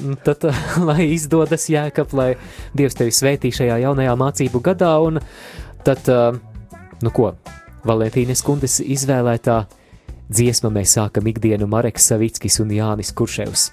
Nu, 0.00 0.16
Tad, 0.16 0.46
lai 0.88 1.10
izdodas 1.14 1.68
jēkab, 1.70 2.12
lai 2.16 2.36
Dievs 2.74 2.96
tevi 2.98 3.10
svētī 3.14 3.50
šajā 3.54 3.76
jaunajā 3.84 4.16
mācību 4.18 4.62
gadā, 4.62 4.94
un 5.04 5.20
tad, 5.84 6.08
eh, 6.08 6.38
nu 7.02 7.10
ko, 7.14 7.34
Valentīnas 7.84 8.42
kundes 8.44 8.80
izvēlētā 8.80 9.64
Dziesmu 10.30 10.68
mēs 10.70 10.92
sākam 10.94 11.26
ikdienu 11.26 11.66
Mareks 11.66 12.04
Savickis 12.06 12.60
un 12.62 12.68
Jānis 12.70 13.08
Kurševs. 13.18 13.64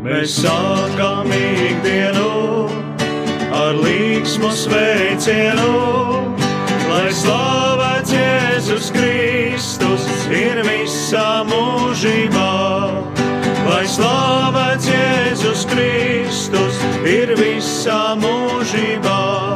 Mēs 0.00 0.38
sākam 0.38 1.28
ikdienu 1.36 2.30
ar 3.58 3.76
līgsmu 3.76 4.48
sveicienu, 4.62 5.68
lai 6.88 7.12
slavēts 7.20 8.16
Jēzus 8.16 8.88
Kristus 8.96 10.08
ir 10.32 10.64
visā 10.64 11.44
mūžībā. 11.52 12.50
Lai 13.68 13.84
slavēts 13.84 14.88
Jēzus 14.96 15.68
Kristus 15.68 16.80
ir 17.04 17.36
visā 17.36 18.02
mūžībā 18.16 19.49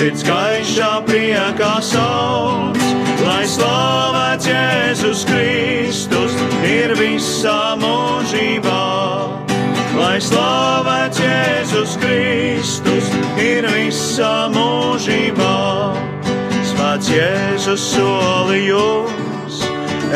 sirds 0.00 0.22
gaišā 0.24 0.90
priekā 1.04 1.74
sauc, 1.84 2.78
lai 3.20 3.42
slavēts 3.44 4.46
Jēzus 4.48 5.26
Kristus 5.28 6.36
ir 6.64 6.94
visā 6.96 7.76
mūžībā. 7.76 8.78
Lai 9.98 10.16
slavēts 10.24 11.20
Jēzus 11.20 11.98
Kristus 12.00 13.12
ir 13.44 13.68
visā 13.74 14.48
mūžībā. 14.54 15.58
Svēts 16.70 17.12
Jēzus 17.12 17.84
solījums, 17.92 19.60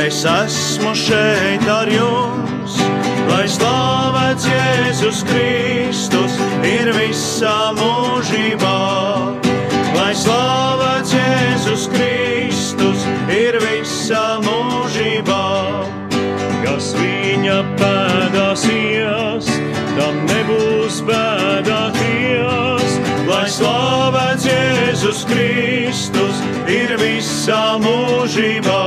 es 0.00 0.24
esmu 0.24 0.94
šeit 0.96 1.68
ar 1.68 1.92
jums. 1.92 2.80
Lai 3.28 3.44
slavēts 3.52 4.48
Jēzus 4.48 5.26
Kristus 5.28 6.33
ir 6.64 6.90
visā 6.96 7.72
mūžībā. 7.76 8.76
Lai 9.94 10.12
slavēts 10.16 11.12
Jēzus 11.14 11.86
Kristus 11.92 13.04
ir 13.32 13.58
visā 13.62 14.24
mūžībā. 14.44 15.44
Kas 16.64 16.92
viņa 16.96 17.58
pēdās 17.80 18.64
ies, 18.72 19.50
tam 19.98 20.22
nebūs 20.30 21.02
bēdāties. 21.08 22.98
Lai 23.28 23.46
slavēts 23.58 24.48
Jēzus 24.48 25.24
Kristus 25.28 26.42
ir 26.70 26.96
visā 27.00 27.62
mūžībā. 27.84 28.82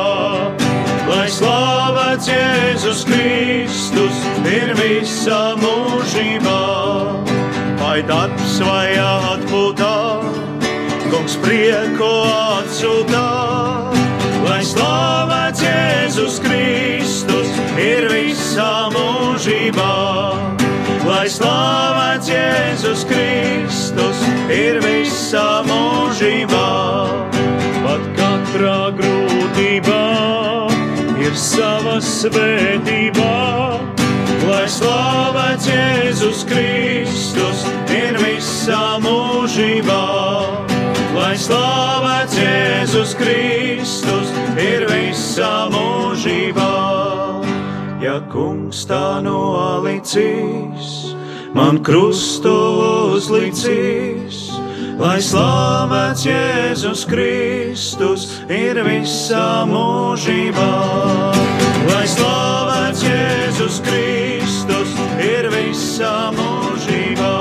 Lai 1.07 1.27
slavēts 1.31 2.33
Jēzus 2.33 3.05
Kristus 3.07 4.25
ir 4.49 4.75
visā 4.81 5.41
mūžībā. 5.61 7.26
Vai 7.97 8.03
darbs 8.05 8.59
vai 8.61 8.91
atpūtā, 9.01 9.93
kungs 11.09 11.33
prieku 11.41 12.09
atsūtā. 12.29 13.23
Lai 14.43 14.59
slavēts 14.61 15.63
Jēzus 15.65 16.37
Kristus 16.45 17.49
ir 17.81 18.05
visā 18.13 18.69
mūžībā. 18.93 19.89
Lai 21.09 21.25
slavēts 21.25 22.29
Jēzus 22.35 23.09
Kristus 23.09 24.23
ir 24.53 24.77
visā 24.85 25.65
mūžībā. 25.65 26.65
Pat 27.81 28.09
katrā 28.21 28.79
grūtībā 29.01 30.01
ir 31.17 31.45
sava 31.49 31.97
svētība. 31.97 33.96
Lai 34.57 34.65
slavēts 34.73 35.67
Jēzus 35.69 36.39
Kristus 36.49 37.59
ir 37.93 38.15
visā 38.17 38.97
mūžībā. 39.03 39.97
Lai 41.13 41.35
slavēts 41.37 42.39
Jēzus 42.41 43.13
Kristus 43.19 44.31
ir 44.57 44.87
visā 44.89 45.51
mūžībā. 45.69 46.71
Ja 48.01 48.17
kungs 48.33 48.81
tā 48.89 49.21
nolicīs, 49.27 50.89
man 51.53 51.77
krustu 51.85 52.57
uzlicīs. 53.13 54.41
Lai 54.97 55.19
slavēts 55.21 56.25
Jēzus 56.31 57.05
Kristus 57.13 58.25
ir 58.49 58.81
visā 58.89 59.47
mūžībā. 59.69 60.71
Lai 61.93 62.05
slavēts 62.09 63.05
Jēzus 63.05 63.83
Kristus 63.85 64.06
visā 65.97 66.29
mūžībā. 66.29 67.35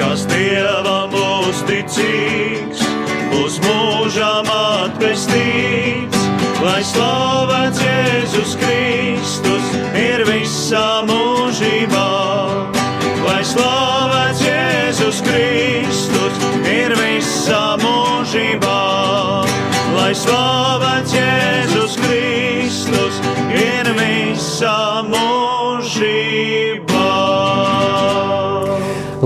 Kas 0.00 0.24
Dievam 0.26 1.12
uzticīgs, 1.14 2.80
būs 3.30 3.60
mūžām 3.62 4.50
atpestīts. 4.50 6.18
Lai 6.58 6.82
slavēts 6.82 7.78
Jēzus 7.84 8.56
Kristus 8.58 9.70
ir 9.94 10.24
visā 10.26 11.06
mūžībā. 11.06 12.08
Lai 13.22 13.42
slavēts 13.46 14.42
Jēzus 14.42 15.22
Kristus 15.22 16.42
ir 16.66 16.96
visā 16.98 17.76
mūžībā. 17.78 18.80
Lai 19.94 20.10
slavēts 20.18 21.14
Jēzus 21.14 21.94
Kristus 22.02 23.22
ir 23.54 23.94
visā 23.94 24.80
mūžībā. 25.06 25.55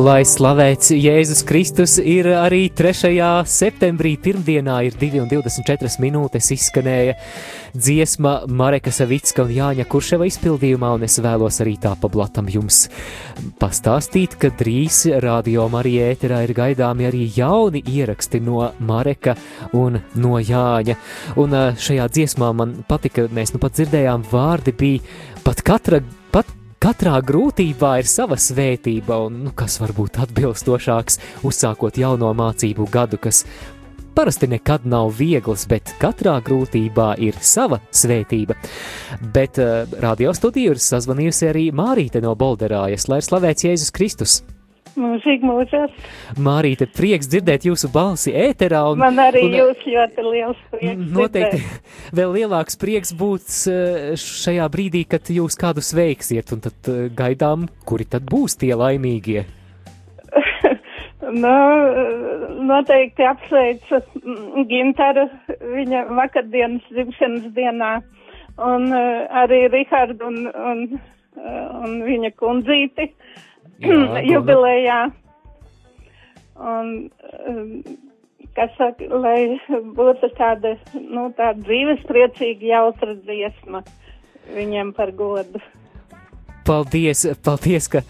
Lai 0.01 0.23
slavēts 0.25 0.95
Jēzus 0.95 1.43
Kristus 1.45 1.99
ir 1.99 2.25
arī 2.33 2.71
3. 2.73 3.11
septembrī, 3.45 4.15
pirmdienā 4.23 4.79
ir 4.87 4.95
2,24 4.97 5.99
minūtes 6.01 6.47
izskanēja 6.55 7.17
dziesma 7.75 8.33
Mareka 8.49 8.93
Savicka 8.95 9.45
un 9.45 9.51
Jāņa 9.53 9.85
Kurševa 9.91 10.25
izpildījumā, 10.31 10.95
un 10.97 11.05
es 11.05 11.19
vēlos 11.21 11.61
arī 11.61 11.75
tā 11.83 11.93
pa 12.01 12.09
blatam 12.09 12.49
jums 12.49 12.87
pastāstīt, 13.61 14.39
ka 14.41 14.53
drīz 14.63 15.03
radio 15.21 15.67
Marija 15.69 16.07
ēterā 16.15 16.39
ir 16.47 16.55
gaidāmi 16.57 17.09
arī 17.11 17.27
jauni 17.37 17.83
ieraksti 17.85 18.41
no 18.47 18.71
Mareka 18.79 19.35
un 19.77 20.01
no 20.23 20.41
Jāņa. 20.41 20.97
Un 21.43 21.59
šajā 21.77 22.09
dziesmā 22.15 22.55
man 22.57 22.79
patika, 22.89 23.27
mēs 23.29 23.53
nu 23.53 23.61
pat 23.61 23.77
dzirdējām 23.77 24.25
vārdi 24.33 24.77
bija 24.81 25.45
pat 25.45 25.61
katra, 25.67 26.01
pat 26.33 26.57
Katrā 26.81 27.19
grūtībā 27.21 27.91
ir 28.01 28.07
sava 28.09 28.39
svētība, 28.41 29.19
un 29.27 29.35
nu, 29.45 29.51
kas 29.53 29.75
var 29.83 29.91
būt 29.93 30.15
atbilstošāks, 30.25 31.19
uzsākot 31.45 31.99
jauno 32.01 32.31
mācību 32.39 32.87
gadu, 32.89 33.19
kas 33.21 33.43
parasti 34.17 34.49
nekad 34.49 34.87
nav 34.89 35.11
viegls, 35.19 35.67
bet 35.69 35.93
katrā 36.01 36.39
grūtībā 36.47 37.11
ir 37.21 37.37
sava 37.45 37.83
svētība. 37.93 38.57
Bet 39.35 39.61
uh, 39.61 39.85
radio 40.01 40.33
studiju 40.33 40.73
ir 40.73 40.81
sazvanījusi 40.81 41.51
arī 41.51 41.67
Mārīte 41.69 42.25
no 42.25 42.33
Bolderājas, 42.33 43.11
lai 43.13 43.21
ir 43.21 43.29
slavēts 43.29 43.69
Jēzus 43.69 43.93
Kristus. 43.93 44.39
Mūžīgi 44.99 45.47
mūžās. 45.47 45.93
Mārīte, 46.43 46.89
prieks 46.91 47.29
dzirdēt 47.31 47.67
jūsu 47.69 47.91
balsi 47.95 48.33
ēterā. 48.35 48.83
Un, 48.93 49.01
Man 49.03 49.21
arī 49.23 49.45
un, 49.47 49.57
jūs 49.61 49.85
ļoti 49.87 50.25
liels 50.27 50.65
prieks. 50.73 51.05
Noteikti 51.15 51.61
dzirdēt. 51.61 51.95
vēl 52.19 52.35
lielāks 52.41 52.81
prieks 52.81 53.15
būt 53.17 53.55
eh, 53.71 54.11
šajā 54.21 54.67
brīdī, 54.73 55.05
kad 55.11 55.31
jūs 55.31 55.59
kādu 55.61 55.85
sveiksiet, 55.85 56.51
un 56.57 56.65
tad 56.67 56.91
eh, 56.91 57.07
gaidām, 57.15 57.69
kuri 57.87 58.09
tad 58.11 58.27
būs 58.31 58.59
tie 58.61 58.75
laimīgie. 58.79 59.47
Nu, 61.31 61.51
noteikti 62.67 63.23
apsveicu 63.29 64.01
mm, 64.01 64.65
Gintaru 64.67 65.27
viņa 65.61 66.01
vakardienas 66.17 66.89
dzimšanas 66.91 67.45
dienā 67.55 67.91
un 68.67 68.89
uh, 68.89 69.29
arī 69.43 69.61
Rihardu 69.71 70.27
un, 70.27 70.49
un, 70.49 70.81
uh, 71.37 71.85
un 71.85 72.01
viņa 72.09 72.33
kundzīti 72.41 73.11
Dona. 73.13 73.50
jubilejā. 74.31 75.01
Un, 76.61 76.89
um, 77.49 77.69
kas 78.57 78.73
saka, 78.77 79.07
lai 79.23 79.61
būtu 79.97 80.33
tāda, 80.37 80.75
nu, 80.99 81.31
tāda 81.37 81.57
dzīves 81.65 82.05
priecīga 82.09 82.75
jautra 82.75 83.15
dziesma 83.17 83.85
viņiem 84.55 84.93
par 84.97 85.15
godu. 85.17 85.63
Paldies, 86.67 87.25
paldies, 87.45 87.89
ka 87.89 88.03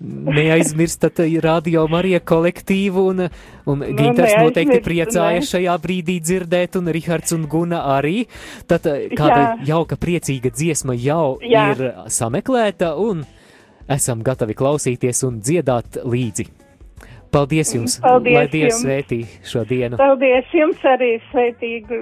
neaizmirstat 0.00 1.22
radio 1.48 1.86
Marija 1.88 2.20
kolektīvu, 2.20 3.06
un, 3.12 3.22
un 3.66 3.80
Nu, 3.80 3.92
Ginters 3.96 4.36
noteikti 4.38 4.82
priecājas 4.84 5.46
ne. 5.46 5.50
šajā 5.54 5.76
brīdī 5.82 6.18
dzirdēt, 6.22 6.76
un 6.80 6.92
Rihards 6.92 7.32
un 7.36 7.46
Guna 7.50 7.80
arī. 7.96 8.26
Tad 8.68 8.86
eh, 8.90 9.08
kāda 9.16 9.40
Jā. 9.40 9.54
jauka, 9.72 9.98
priecīga 10.00 10.52
dziesma 10.52 10.96
jau 11.00 11.38
Jā. 11.40 11.70
ir 11.72 11.86
sameklēta, 12.12 12.92
un 13.00 13.24
esam 13.88 14.22
gatavi 14.26 14.56
klausīties 14.58 15.22
un 15.26 15.40
dziedāt 15.40 16.00
līdzi. 16.04 16.46
Paldies 17.32 17.72
jums! 17.74 17.98
Paldies 18.00 18.36
lai 18.38 18.46
Dievs 18.48 18.72
jums. 18.72 18.82
svētī 18.84 19.18
šo 19.44 19.64
dienu! 19.68 19.98
Paldies 20.00 20.52
jums 20.54 20.84
arī 20.88 21.16
sveitīgu, 21.30 21.98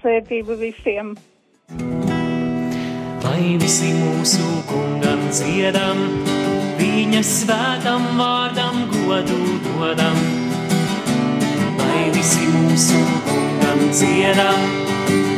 sveitību 0.00 0.56
visiem! 0.60 1.14
Lai 3.20 3.56
visi 3.60 3.90
mūsu 3.98 4.46
kungam 4.70 5.20
dziedam, 5.30 6.00
viņa 6.80 7.22
svētam 7.26 8.06
vārdam 8.18 8.82
godu 8.94 9.38
dodam. 9.66 10.18
Lai 11.82 12.08
visi 12.16 12.48
mūsu 12.54 13.00
kungam 13.28 13.86
dziedam, 13.92 14.68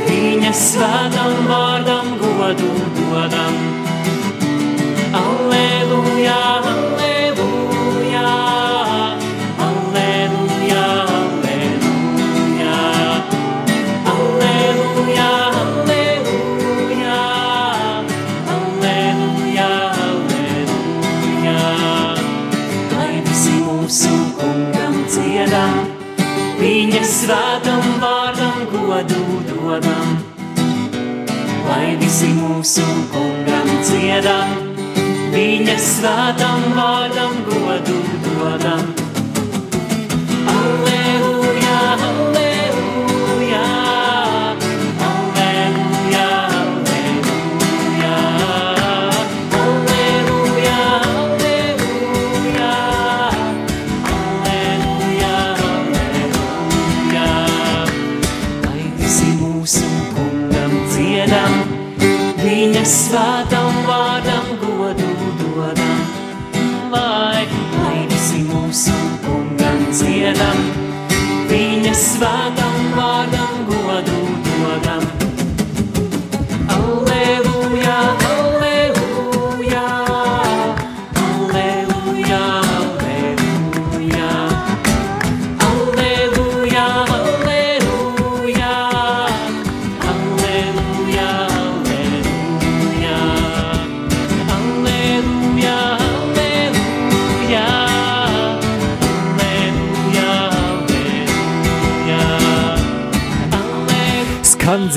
viņa 0.08 0.54
svētam 0.56 1.40
vārdam 1.50 2.14
godu 2.22 2.72
dodam. 3.00 3.91
Godu 28.70 29.24
dodam. 29.48 30.18
Lai 31.68 31.96
visi 32.00 32.30
mūsu 32.36 32.86
kungam 33.12 33.68
dziedam, 33.86 34.61
viņa 35.42 35.76
svētam 35.82 36.66
vārdam 36.76 37.38
godu 37.50 38.00
dodam. 38.26 38.91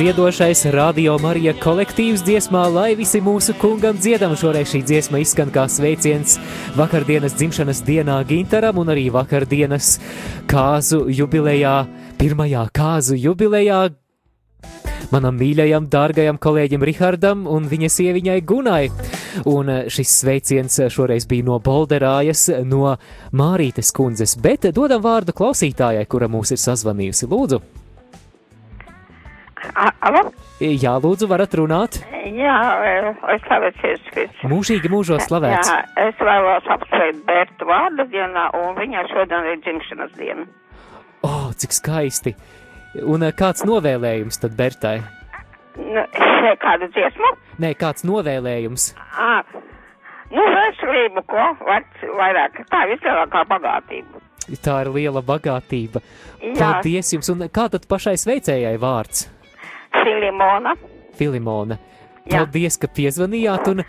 Skan 0.06 0.14
dziedošais 0.14 0.66
radio 0.70 1.16
Marija 1.18 1.50
kolektīvs 1.58 2.22
dziesmā, 2.22 2.68
lai 2.70 2.92
visi 2.94 3.18
mūsu 3.26 3.56
kungam 3.58 3.98
dziedam. 3.98 4.36
Šoreiz 4.38 4.70
šī 4.70 4.84
dziesma 4.86 5.18
izskan 5.18 5.50
kā 5.50 5.64
sveiciens 5.66 6.36
vakardienas 6.78 7.34
dzimšanas 7.34 7.80
dienā 7.82 8.20
Gintaram 8.30 8.78
un 8.78 8.92
arī 8.94 9.08
vakardienas 9.10 9.96
kāzu 10.46 11.08
jubilejā, 11.10 11.88
pirmajā 12.22 12.68
kāzu 12.70 13.18
jubilejā 13.18 13.80
manam 15.10 15.40
mīļajam, 15.42 15.88
dārgajam 15.90 16.38
kolēģim 16.38 16.86
Rihardam 16.86 17.48
un 17.50 17.66
viņa 17.72 17.90
sieviņai 17.96 18.36
Gunai. 18.46 18.84
Un 19.50 19.72
eh, 19.74 19.88
šis 19.90 20.20
sveiciens 20.20 20.84
šoreiz 20.86 21.26
bija 21.26 21.48
no 21.50 21.58
Bolderājas, 21.58 22.52
no 22.62 22.94
Mārītes 23.34 23.90
kundzes, 23.90 24.38
bet 24.38 24.70
dodam 24.70 25.02
vārdu 25.02 25.34
klausītājai, 25.34 26.06
kura 26.06 26.30
mūs 26.30 26.54
ir 26.54 26.62
sazvanījusi. 26.62 27.32
Lūdzu! 27.34 27.85
Alo? 29.76 30.22
Jā, 30.64 30.94
lūdzu, 31.04 31.28
varat 31.28 31.56
runāt. 31.60 31.98
Jā, 32.32 32.56
es 33.34 33.42
slavēts 33.44 33.84
Jēzus. 33.84 34.44
Mūžīgi 34.48 34.92
mūžos 34.92 35.28
slavēts. 35.28 35.68
Jā, 35.68 35.82
es 36.08 36.22
vēlos 36.24 36.70
apsveikt 36.72 37.26
Bertu 37.28 37.68
vārdu 37.68 38.06
dienā, 38.14 38.48
un 38.56 38.78
viņai 38.80 39.04
šodien 39.12 39.50
ir 39.52 39.60
dzimšanas 39.66 40.16
diena. 40.16 40.48
O, 41.26 41.28
oh, 41.28 41.52
cik 41.60 41.76
skaisti! 41.76 42.36
Un 43.04 43.28
eh, 43.28 43.36
kāds 43.36 43.66
novēlējums 43.68 44.40
tad 44.40 44.56
Bertai? 44.56 45.00
Nu, 45.76 46.06
kādu 46.64 46.88
dziesmu? 46.96 47.34
Nē, 47.60 47.74
kāds 47.80 48.08
novēlējums? 48.08 48.94
Ā, 49.20 49.42
nu, 50.32 50.46
veselību, 50.56 51.26
ko? 51.28 51.50
Vec, 51.68 52.00
vairāk, 52.16 52.64
tā 52.72 52.86
vislielākā 52.94 53.44
bagātība. 53.52 54.24
Tā 54.64 54.80
ir 54.86 54.94
liela 54.96 55.26
bagātība. 55.26 56.00
Jā. 56.40 56.56
Paldies 56.62 57.12
jums! 57.12 57.34
Un 57.34 57.50
kā 57.52 57.68
tad 57.74 57.90
pašai 57.92 58.16
sveicējai 58.22 58.78
vārds? 58.80 59.26
Filimona. 60.06 60.76
Filimona. 61.18 61.80
Jā. 62.26 62.42
Paldies, 62.42 62.78
ka 62.82 62.90
piezvanījāt. 62.90 63.70
Un, 63.74 63.84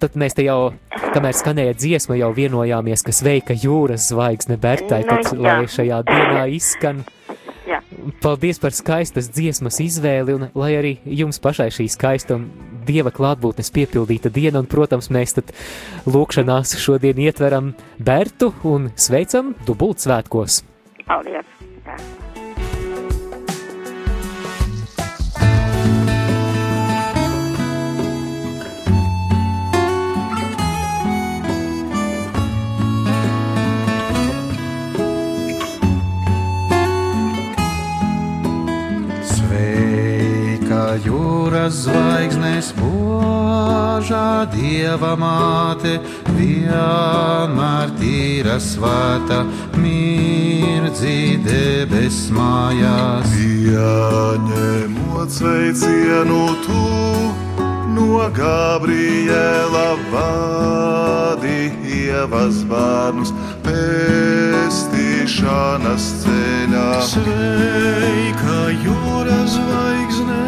tad 0.00 0.16
mēs 0.20 0.36
te 0.36 0.44
jau, 0.46 0.72
kamēr 1.14 1.36
skanēja 1.36 1.76
dziesma, 1.78 2.18
jau 2.20 2.30
vienojāmies, 2.36 3.04
ka 3.06 3.14
sveika 3.14 3.56
jūras 3.56 4.10
zvaigzne 4.12 4.58
Bertai, 4.60 5.02
Nu, 5.04 5.16
tad, 5.16 5.32
jā. 5.34 5.56
lai 5.60 5.70
šajā 5.70 6.02
dienā 6.08 6.44
izskan. 6.54 7.02
Jā. 7.68 7.80
Paldies 8.22 8.58
par 8.62 8.74
skaistas 8.74 9.28
dziesmas 9.30 9.80
izvēli, 9.82 10.34
un 10.38 10.48
lai 10.58 10.72
arī 10.78 10.94
jums 11.04 11.40
pašai 11.42 11.68
šī 11.74 11.86
skaista 11.92 12.38
un 12.38 12.48
dieva 12.88 13.12
klātbūtnes 13.14 13.70
piepildīta 13.74 14.32
diena, 14.32 14.62
un, 14.62 14.70
protams, 14.70 15.10
mēs 15.12 15.36
tad 15.36 15.52
lūkšanās 16.08 16.74
šodien 16.80 17.20
ietveram 17.20 17.74
Bertu 17.98 18.54
un 18.66 18.90
sveicam 18.96 19.54
dubult 19.68 20.02
svētkos. 20.02 20.64
Paldies. 21.06 21.46
Jā. 21.84 22.00
Jūras 41.04 41.84
zvaigznes 41.84 42.72
požā 42.78 44.46
dieva 44.54 45.14
māte, 45.18 45.98
vienmēr 46.36 47.94
tīra 48.00 48.58
svēta, 48.62 49.44
mirdzi 49.78 51.38
debes 51.46 52.26
mājās. 52.34 53.30
Pieņemot 54.50 55.30
sveicienu 55.30 56.42
tu 56.64 56.84
no 57.94 58.18
Gabriela 58.34 59.90
vadi 60.12 61.60
ievas 61.86 62.56
bērnus 62.70 63.30
pestīšanas 63.66 66.04
ceļā. 66.22 66.90
Sveika 67.10 68.60
jūras 68.84 69.50
zvaigzne, 69.56 70.44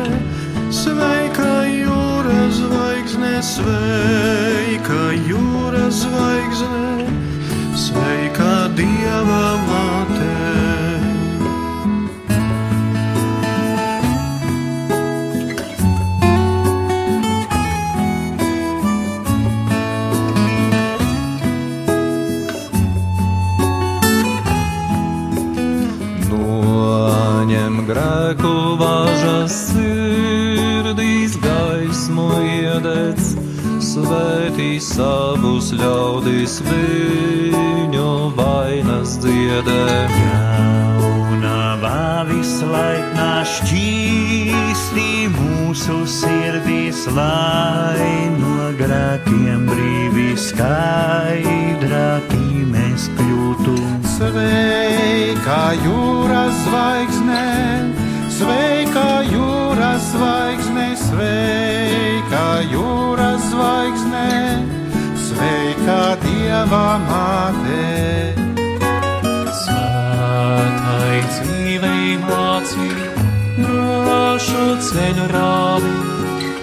sveika 0.83 1.53
jūras 1.69 2.57
zvaigzne, 2.59 3.33
sveika 3.47 5.03
jūras 5.29 6.03
zvaigzne, 6.03 7.07
sveika 7.87 8.55
dieva 8.79 9.45
māte. 9.69 10.31
Grēku 27.83 28.79
važas 28.79 29.62
svētī 34.13 34.77
savus 34.83 35.71
ļaudis 35.73 36.61
viņu 36.67 38.09
vainas 38.37 39.17
dziedē. 39.23 39.85
Jaunavā 40.13 42.29
vislaiknā 42.29 43.31
šķīstī 43.49 45.09
mūsu 45.33 46.03
sirdīs, 46.05 47.07
lai 47.17 48.29
no 48.37 48.69
grēkiem 48.81 49.65
brīvi 49.71 50.37
skaidrāki 50.37 52.47
mēs 52.69 53.09
kļūtu. 53.17 53.79
Sveika 54.13 55.63
jūras 55.87 56.55
zvaigzne, 56.67 57.47
sveika 58.33 59.23
jūras 59.29 60.05
zvaigzne, 60.13 60.87
sveika 61.01 62.47
jūras 62.73 63.45
zvaigzne, 63.51 64.29
sveika 65.27 66.01
dieva 66.25 66.87
māte. 67.05 67.85
Svētai 69.63 71.21
dzīvei 71.29 72.17
mācī, 72.25 72.89
nošu 73.61 74.67
ceļu 74.89 75.29
rādi, 75.35 75.95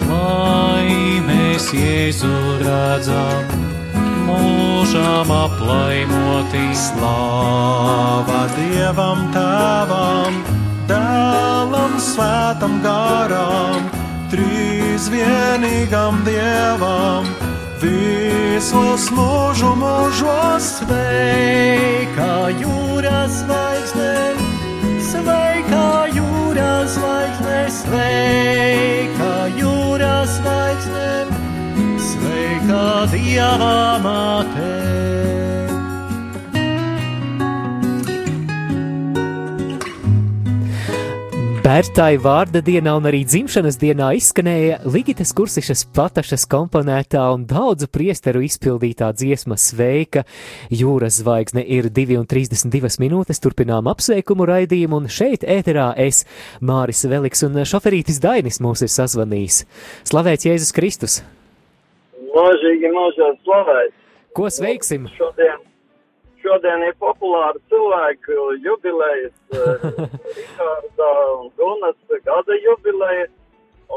lai 0.10 1.22
mēs 1.30 1.70
Jēzu 1.76 2.36
redzam, 2.64 3.58
mūžām 4.28 5.34
aplaimoti. 5.44 6.66
Slāva 6.80 8.46
Dievam 8.56 9.28
Tēvam, 9.34 10.40
Svētam 12.20 12.82
Garam, 12.84 13.86
Trīs 14.28 15.06
vienīgam 15.08 16.18
Dievam, 16.26 17.30
visos 17.80 19.06
mūžu 19.16 19.70
mūžos 19.80 20.68
sveika 20.82 22.28
jūras 22.60 23.40
zvaigzne, 23.40 24.12
sveika 25.08 25.88
jūras 26.18 26.92
zvaigzne, 27.00 27.58
sveika 27.80 29.34
jūras 29.56 30.36
zvaigzne, 30.42 31.10
sveika 32.12 32.86
Dieva 33.16 33.76
māte. 34.04 35.39
Bērtai 41.70 42.16
vārda 42.18 42.64
dienā 42.66 42.96
un 42.98 43.06
arī 43.06 43.20
dzimšanas 43.30 43.76
dienā 43.78 44.08
izskanēja 44.18 44.80
Ligitas 44.90 45.30
Kursišas 45.38 45.84
patašas 45.94 46.48
komponētā 46.50 47.22
un 47.36 47.44
daudzu 47.46 47.86
priesteru 47.94 48.42
izpildītā 48.48 49.12
dziesma 49.14 49.54
Sveika. 49.54 50.24
Jūras 50.74 51.20
zvaigzne 51.20 51.62
ir 51.62 51.92
2,32 51.94 52.98
minūtes, 53.04 53.42
turpinām 53.44 53.92
apsveikumu 53.92 54.48
raidījumu, 54.50 55.04
un 55.04 55.14
šeit 55.14 55.46
ēterā 55.46 55.92
es, 56.08 56.24
Māris 56.58 57.04
Veliks 57.12 57.46
un 57.46 57.62
šoferītis 57.62 58.18
Dainis 58.24 58.58
mūs 58.66 58.82
ir 58.88 58.90
sazvanījis. 58.90 59.62
Slavēts 60.10 60.50
Jēzus 60.50 60.74
Kristus! 60.74 61.22
Mūžīgi 62.34 62.96
mūžos 62.98 63.38
slavēts. 63.46 64.00
Ko 64.34 64.50
sveiksim? 64.50 65.06
Šodien, 65.20 65.59
šodien 66.50 66.86
ir 66.88 66.96
populāri 67.02 67.62
cilvēku 67.72 68.38
jubilejas, 68.66 69.36
eh, 69.58 70.08
Rikārda 70.38 71.12
un 71.36 71.52
Gunas 71.60 72.18
gada 72.26 72.58
jubileja, 72.64 73.28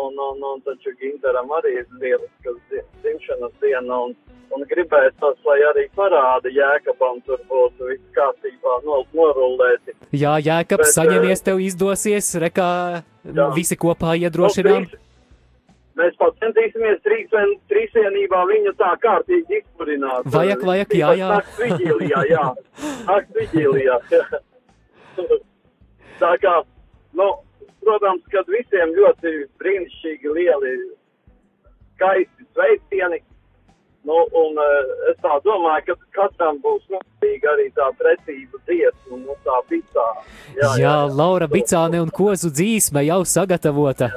un, 0.02 0.18
un, 0.28 0.44
un 0.52 0.60
taču 0.66 0.92
Ginteram 1.00 1.52
arī 1.58 1.78
ir 1.80 1.88
lieliskas 2.00 2.60
dzimšanas 3.02 3.54
diena, 3.60 4.00
un, 4.08 4.14
un 4.52 4.66
gribētu 4.68 5.16
tas, 5.20 5.38
lai 5.48 5.58
arī 5.70 5.86
parāda 5.96 6.52
Jēkabam 6.52 7.20
tur 7.26 7.40
būtu 7.50 7.92
viss 7.92 8.16
kārtībā 8.16 8.80
no, 8.86 9.02
norullēti. 9.16 9.96
Jā, 10.16 10.36
Jēkabs, 10.44 10.88
Bet, 10.88 10.96
saņemies, 10.96 11.44
tev 11.44 11.62
izdosies, 11.64 12.34
rekā 12.42 12.72
Jā. 13.28 13.48
visi 13.56 13.78
kopā 13.80 14.16
iedrošinām. 14.20 14.88
Nu, 14.88 15.01
Mēs 16.00 16.14
pat 16.16 16.38
centīsimies 16.40 17.02
trīsvien, 17.04 17.50
trīsvienībā 17.68 18.40
viņu 18.48 18.72
tā 18.80 18.94
kārtīgi 19.02 19.58
izpurināt. 19.60 20.28
Vajag, 20.32 20.64
vajag, 20.64 20.94
jā, 20.96 21.10
jā. 21.20 21.28
Nakts 21.34 21.58
vigīlijā, 21.60 22.22
jā. 22.30 22.44
Nakts 23.10 23.36
vigīlijā, 23.36 23.98
jā. 24.14 24.40
Tā 26.22 26.30
kā, 26.40 26.54
nu, 27.18 27.28
protams, 27.84 28.24
kad 28.32 28.48
visiem 28.48 28.94
ļoti 28.96 29.34
brīnišķīgi 29.60 30.32
lieli, 30.38 30.72
skaisti 31.92 32.48
sveicieni. 32.54 33.20
Nu, 34.08 34.16
un 34.34 34.56
uh, 34.58 34.88
es 35.12 35.20
tā 35.22 35.36
domāju, 35.44 35.92
ka 35.92 36.16
katram 36.16 36.56
būs 36.64 36.82
noderīga 36.90 37.52
arī 37.52 37.68
tā 37.76 37.86
precīza 38.00 38.58
dziesma, 38.66 39.20
nu, 39.20 39.36
tā 39.44 39.60
picā. 39.68 40.08
Jā, 40.56 40.72
jā, 40.80 40.96
Laura 41.12 41.46
Bicāne 41.52 42.00
un 42.02 42.10
Kozu 42.10 42.50
dzīsme 42.50 43.04
jau 43.06 43.20
sagatavota. 43.28 44.10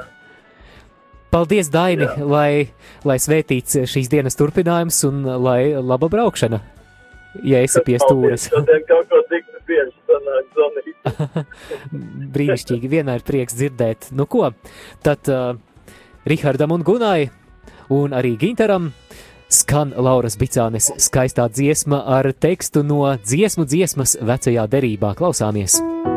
Paldies, 1.36 1.68
Daini, 1.68 2.06
lai, 2.24 2.70
lai 3.04 3.16
svētīts 3.20 3.82
šīs 3.92 4.08
dienas 4.08 4.38
turpinājums 4.40 5.02
un 5.10 5.26
lai 5.44 5.74
laba 5.76 6.08
braukšana, 6.08 6.62
ja 7.44 7.60
esi 7.60 7.82
pie 7.84 7.98
stūres. 8.00 8.48
Brīnišķīgi, 12.38 12.92
vienmēr 12.96 13.28
prieks 13.28 13.60
dzirdēt. 13.60 14.10
Nu 14.16 14.30
ko, 14.32 14.54
tad 15.04 15.28
uh, 15.28 15.60
Rihardam 16.24 16.72
un 16.78 16.88
Gunai 16.88 17.28
un 17.92 18.16
arī 18.16 18.38
Ginteram 18.40 18.94
skan 19.52 19.92
Lauras 19.92 20.40
Bicānes 20.40 20.94
skaistā 21.04 21.52
dziesma 21.52 22.06
ar 22.16 22.32
tekstu 22.32 22.88
no 22.88 23.12
dziesmu 23.20 23.68
dziesmas 23.68 24.16
vecajā 24.24 24.70
derībā. 24.72 25.18
Klausāmies! 25.20 25.82
Vilts 25.84 26.15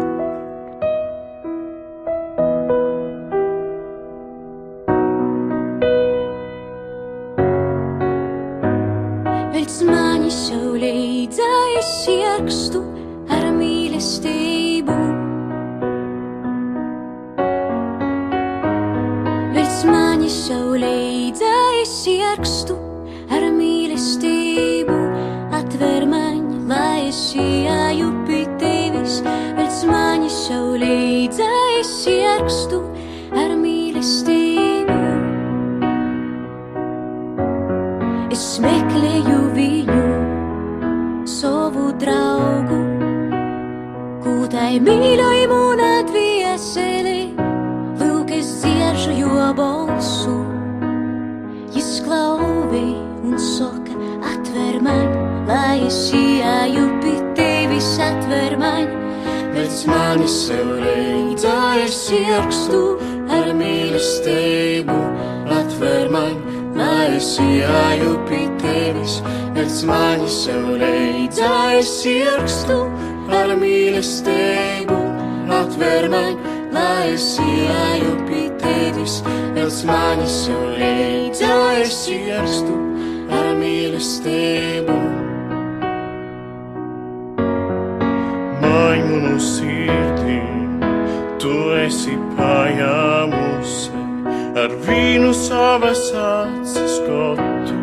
ar 94.68 94.74
vīnu 94.84 95.30
savas 95.32 96.10
acis 96.12 96.98
skotu, 96.98 97.76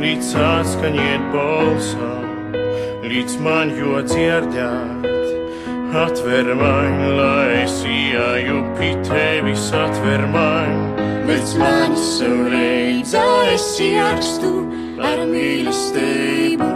līdz 0.00 0.30
atskaņiet 0.40 1.26
balsam, 1.34 2.54
līdz 3.04 3.36
man 3.44 3.72
jo 3.76 4.00
dzirdēt. 4.08 5.08
Atver 6.00 6.52
man, 6.54 7.00
lai 7.18 7.64
es 7.64 7.80
ieju 7.84 8.62
pie 8.78 8.94
tevis, 9.08 9.68
atver 9.74 10.24
man, 10.32 10.86
Pēc 11.26 11.52
manis 11.60 12.06
sev 12.16 12.48
reidzā 12.50 13.26
es 13.52 13.66
ierakstu 13.82 14.50
ar 15.06 15.20
mīlestību. 15.28 16.70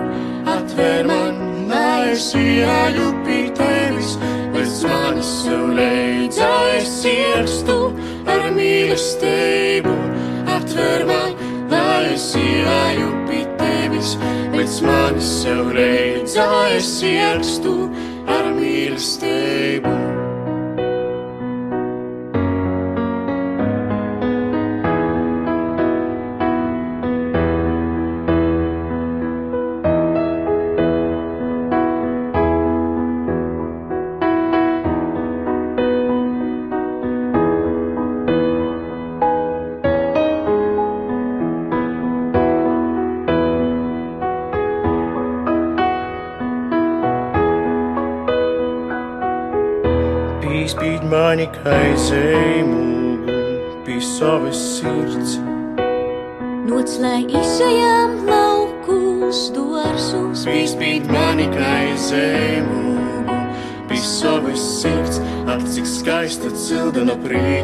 Atver 0.51 1.09
man, 1.09 1.41
lai 1.71 2.13
es 2.13 2.29
ieju 2.39 3.09
pie 3.27 3.49
tevis. 3.57 4.15
Pēc 4.55 4.83
manis 4.91 5.33
sev 5.41 5.73
reidzā 5.79 6.53
es 6.77 7.01
ierakstu 7.11 7.79
ar 8.31 8.51
mīlestību. 8.57 9.95
Atver 10.57 11.07
man, 11.09 11.37
lai 11.71 12.15
es 12.15 12.31
ieju 12.39 13.11
pie 13.29 13.45
tevis. 13.61 14.15
Pēc 14.55 14.81
manis 14.87 15.31
sev 15.43 15.73
reidzā 15.77 16.51
es 16.77 16.93
ierakstu 17.05 17.75
ar 18.31 18.53
mīlestību. 18.59 19.95
Kaizējumu, 52.15 53.35
pie 53.85 54.01
savas 54.01 54.59
sirds. 54.79 55.39
Noc, 56.69 56.91
lai 57.03 57.25
izejām 57.27 58.27
laukus, 58.29 59.51
dārzus, 59.55 60.45
Spīd 60.45 61.05
mani 61.11 61.47
kaizējumu, 61.55 62.95
pie 63.89 63.99
savas 63.99 64.63
sirds. 64.81 65.19
Ak, 65.45 65.61
cik 65.69 65.87
skaista 65.87 66.49
cildena 66.57 67.17
prieka, 67.21 67.64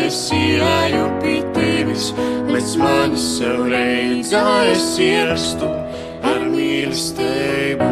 lai 0.00 0.06
es 0.06 0.30
ieju 0.32 1.06
pie 1.20 1.42
tevis. 1.54 2.12
Vērts 2.48 2.76
mani 2.80 3.18
sev 3.20 3.66
reidzā, 3.68 4.44
es 4.72 4.98
ierakstu 4.98 5.68
ar 6.24 6.40
mīlestību. 6.48 7.88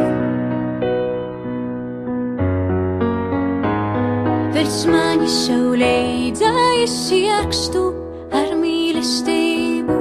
Vērts 4.55 4.81
mani 4.89 5.29
sev 5.29 5.77
leidzā, 5.83 6.53
es 6.83 6.97
ierakstu 7.13 7.85
ar 8.33 8.55
mīlestību. 8.57 9.99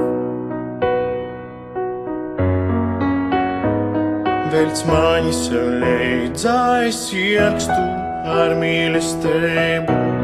Velc 4.52 4.84
mani 4.88 5.32
sev 5.32 5.74
leidzā, 5.84 6.60
es 6.88 7.02
ierakstu 7.12 7.82
ar 8.38 8.56
mīlestību. 8.62 10.17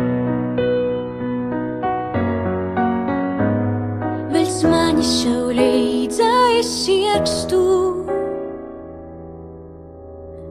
Sev 5.04 5.50
leidzā, 5.52 6.32
es 6.58 6.70
ierakstu 6.88 7.60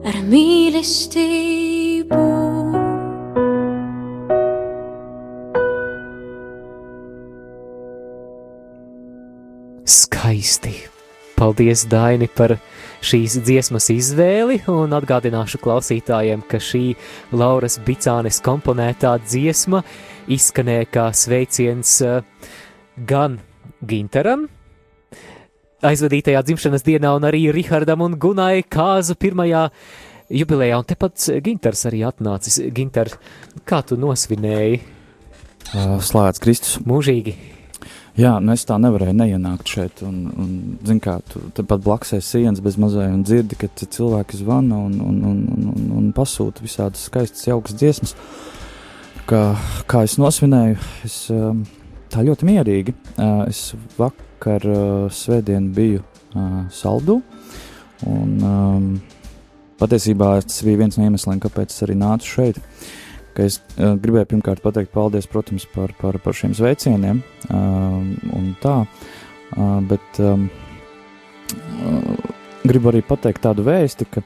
ar 0.06 0.18
mīlestību. 0.30 2.20
Skaisti! 9.84 10.76
Paldies, 11.34 11.82
Daini, 11.90 12.28
par 12.30 12.54
šīs 13.04 13.40
dziesmas 13.42 13.90
izvēli, 13.90 14.60
un 14.70 14.94
atgādināšu 14.94 15.58
klausītājiem, 15.64 16.44
ka 16.46 16.60
šī 16.62 16.94
Lauras 17.34 17.80
Bicānes 17.82 18.38
komponētā 18.44 19.16
dziesma 19.26 19.82
izskanēja 20.30 20.86
kā 20.94 21.08
sveiciens 21.10 21.96
eh, 22.06 22.22
gan 23.10 23.40
Ginteram, 23.88 24.48
aizvadītajā 25.84 26.42
dzimšanas 26.46 26.84
dienā, 26.86 27.14
un 27.16 27.28
arī 27.28 27.46
Rihardam 27.54 28.04
un 28.04 28.18
Gunai 28.20 28.64
Kāzu 28.64 29.16
pirmajā 29.20 29.68
jubilejā, 30.32 30.78
un 30.80 30.88
tepat 30.88 31.28
Ginters 31.44 31.84
arī 31.90 32.04
atnācis. 32.08 32.60
Ginter, 32.74 33.12
kā 33.68 33.82
tu 33.86 33.98
nosvinēji? 34.00 34.80
Slēdz 35.74 36.40
Kristus. 36.42 36.78
Mūžīgi. 36.86 37.34
Jā, 38.14 38.36
nu 38.38 38.52
es 38.54 38.62
tā 38.62 38.76
nevarēju 38.78 39.16
neienākt 39.18 39.70
šeit. 39.74 40.04
Un, 40.06 40.18
un 40.38 40.50
zin 40.86 41.00
kā, 41.02 41.16
tu 41.26 41.42
tepat 41.56 41.82
blakus 41.82 42.14
esi 42.14 42.38
sienas 42.38 42.62
bez 42.62 42.76
mazai 42.78 43.08
un 43.10 43.24
dzirdi, 43.26 43.58
ka 43.58 43.68
cilvēki 43.82 44.38
zvana 44.38 44.78
un, 44.86 45.00
un, 45.02 45.16
un, 45.32 45.40
un, 45.50 45.70
un, 45.72 45.88
un 45.98 46.12
pasūta 46.14 46.62
visādas 46.62 47.08
skaistas, 47.08 47.48
jaukas 47.50 47.74
dziesmas. 47.80 48.14
Kā, 49.26 49.42
kā 49.90 50.04
es 50.06 50.14
nosvinēju, 50.20 50.78
es 51.08 51.16
um, 51.34 51.64
tā 52.14 52.24
ļoti 52.26 52.48
mierīgi. 52.48 52.94
Uh, 53.18 53.44
Es 53.48 53.72
vakar 53.98 54.64
uh, 54.68 55.06
svētdien 55.12 55.70
biju 55.74 56.02
uh, 56.02 56.64
saldū. 56.72 57.20
Un, 58.10 58.34
um, 58.44 58.86
patiesībā 59.80 60.36
tas 60.44 60.62
bija 60.66 60.82
viens 60.82 60.98
no 60.98 61.06
iemesliem, 61.08 61.40
kāpēc 61.42 61.74
es 61.74 61.84
arī 61.86 61.96
nācu 61.98 62.30
šeit. 62.30 62.60
Ka 63.34 63.46
es 63.48 63.58
uh, 63.78 63.94
gribēju 63.98 64.30
pirmkārt 64.34 64.62
pateikt 64.62 64.92
paldies, 64.94 65.28
protams, 65.30 65.66
par, 65.74 65.94
par, 65.98 66.20
par 66.22 66.36
šiem 66.38 66.54
sveicieniem. 66.54 67.22
Uh, 67.48 68.00
un 68.36 68.52
tā, 68.62 68.76
uh, 68.84 69.78
bet 69.90 70.22
um, 70.22 70.46
uh, 71.56 72.34
gribu 72.64 72.92
arī 72.92 73.02
pateikt 73.06 73.42
tādu 73.44 73.66
vēsti, 73.66 74.06
ka 74.10 74.22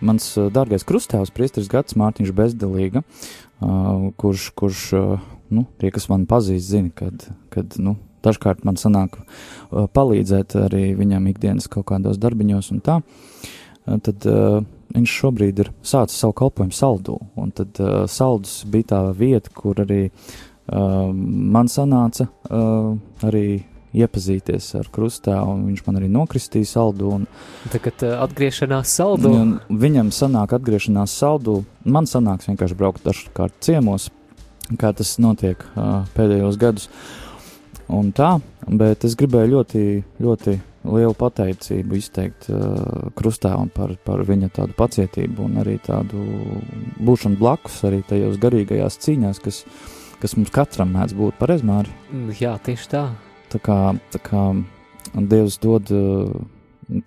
mans 0.00 0.30
uh, 0.36 0.48
dārgais 0.54 0.86
krustāvs, 0.88 1.32
Priesteris 1.34 1.70
Gads 1.72 1.96
Mārtiņš 1.98 2.34
Bezdelīga, 2.36 3.02
uh, 3.02 4.08
kurš, 4.20 4.50
kurš 4.58 4.84
uh, 4.98 5.30
nu, 5.54 5.64
tie, 5.80 5.92
kas 5.94 6.08
man 6.12 6.26
pazīst, 6.30 6.70
zina, 6.70 6.92
kad, 6.94 7.28
kad 7.54 7.78
nu, 7.82 7.96
dažkārt 8.24 8.64
man 8.66 8.78
sanāk 8.80 9.20
palīdzēt 9.70 10.56
arī 10.58 10.90
viņam 10.98 11.28
ikdienas 11.30 11.68
kaut 11.70 11.86
kādos 11.92 12.18
darbiņos 12.20 12.72
un 12.74 12.82
tā. 12.84 12.98
Tad 13.88 14.26
uh, 14.28 14.60
viņš 14.94 15.14
šobrīd 15.22 15.62
ir 15.62 15.72
sācis 15.86 16.20
savu 16.20 16.36
kalpošanu 16.36 16.76
saldū, 16.76 17.16
un 17.40 17.52
tad 17.56 17.80
uh, 17.80 18.04
saldus 18.10 18.60
bija 18.68 18.92
tā 18.92 19.00
vieta, 19.16 19.52
kur 19.54 19.80
arī 19.84 20.08
uh, 20.08 21.08
man 21.12 21.70
sanāca 21.72 22.28
uh, 22.28 22.92
arī 23.24 23.46
iepazīties 23.98 24.70
ar 24.78 24.90
krustāvu, 24.94 25.54
un 25.54 25.64
viņš 25.70 25.84
man 25.86 26.00
arī 26.00 26.10
nokristīja 26.12 26.70
saldu. 26.72 27.12
Un, 27.18 27.26
Tagad 27.72 28.04
uh, 28.06 28.18
atgriešanās 28.26 28.94
saldu. 29.00 29.32
Un 29.34 29.56
viņam 29.68 30.12
sanāk 30.14 30.54
atgriešanās 30.58 31.14
saldū. 31.20 31.60
Man 31.88 32.08
sanāks 32.10 32.50
vienkārši 32.50 32.78
braukt 32.78 33.06
dažkārt 33.06 33.58
ciemos, 33.64 34.10
kā 34.80 34.92
tas 34.96 35.16
notiek 35.22 35.62
uh, 35.74 36.04
pēdējos 36.16 36.60
gadus. 36.60 36.88
Un 37.88 38.10
tā, 38.12 38.34
bet 38.68 39.06
es 39.08 39.14
gribēju 39.16 39.54
ļoti, 39.54 39.84
ļoti 40.20 40.58
lielu 40.88 41.14
pateicību 41.18 41.96
izteikt 41.98 42.48
uh, 42.52 43.08
krustāvam 43.18 43.70
par, 43.74 43.94
par 44.04 44.22
viņa 44.28 44.50
tādu 44.60 44.76
pacietību 44.78 45.46
un 45.46 45.62
arī 45.62 45.78
tādu 45.84 46.20
būšanu 47.04 47.40
blakus 47.40 47.80
arī 47.88 48.02
tajos 48.08 48.36
garīgajās 48.42 49.00
cīņās, 49.04 49.40
kas, 49.44 49.62
kas 50.20 50.36
mums 50.38 50.52
katram 50.54 50.92
mēdz 50.96 51.16
būt 51.18 51.40
par 51.40 51.56
ezmāri. 51.56 51.92
Mm, 52.12 52.36
Jā, 52.40 52.58
tieši 52.64 52.92
tā. 52.92 53.06
Tā 53.48 53.60
kā, 53.64 53.78
tā 54.12 54.20
kā 54.20 54.42
Dievs 55.16 55.56
dod 55.62 55.88
uh, 55.94 56.32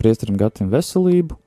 priesterim 0.01 0.39
gatam 0.39 0.71
veselību, 0.71 1.37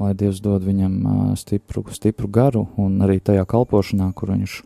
lai 0.00 0.10
Dievs 0.18 0.40
dod 0.42 0.64
viņam 0.66 0.94
uh, 1.06 1.20
stipru, 1.38 1.84
stipru 1.94 2.30
garu 2.30 2.66
un 2.80 2.98
arī 3.06 3.20
tajā 3.22 3.44
kalpošanā, 3.46 4.10
kur 4.18 4.32
viņš, 4.34 4.56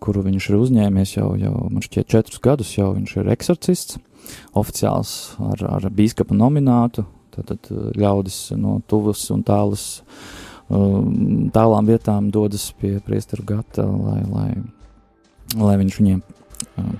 kuru 0.00 0.24
viņš 0.24 0.48
ir 0.48 0.56
uzņēmies 0.60 1.16
jau, 1.18 1.34
jau 1.40 1.52
man 1.68 1.84
šķiet, 1.84 2.08
četrus 2.14 2.40
gadus 2.44 2.72
jau 2.78 2.94
viņš 2.94 3.16
ir 3.20 3.28
eksorcists, 3.34 4.00
oficiāls 4.56 5.12
ar, 5.52 5.66
ar 5.76 5.88
bīskapa 5.92 6.36
nominātu, 6.36 7.04
tad 7.34 7.68
ļaudis 7.98 8.54
no 8.56 8.78
tuvas 8.88 9.26
un 9.34 9.42
tālas, 9.44 9.84
um, 10.72 11.50
tālām 11.52 11.90
vietām 11.90 12.32
dodas 12.32 12.70
pie 12.78 12.94
priesteru 13.04 13.44
gata, 13.52 13.84
lai, 13.84 14.22
lai, 14.30 14.48
lai 15.60 15.76
viņš 15.82 16.00
viņiem, 16.00 16.24
uh, 16.24 16.33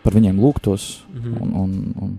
par 0.02 0.12
viņiem 0.16 0.40
lūgtos 0.40 1.04
Mhm. 1.14 1.36
un, 1.42 1.54
un, 1.62 1.94
un 2.02 2.18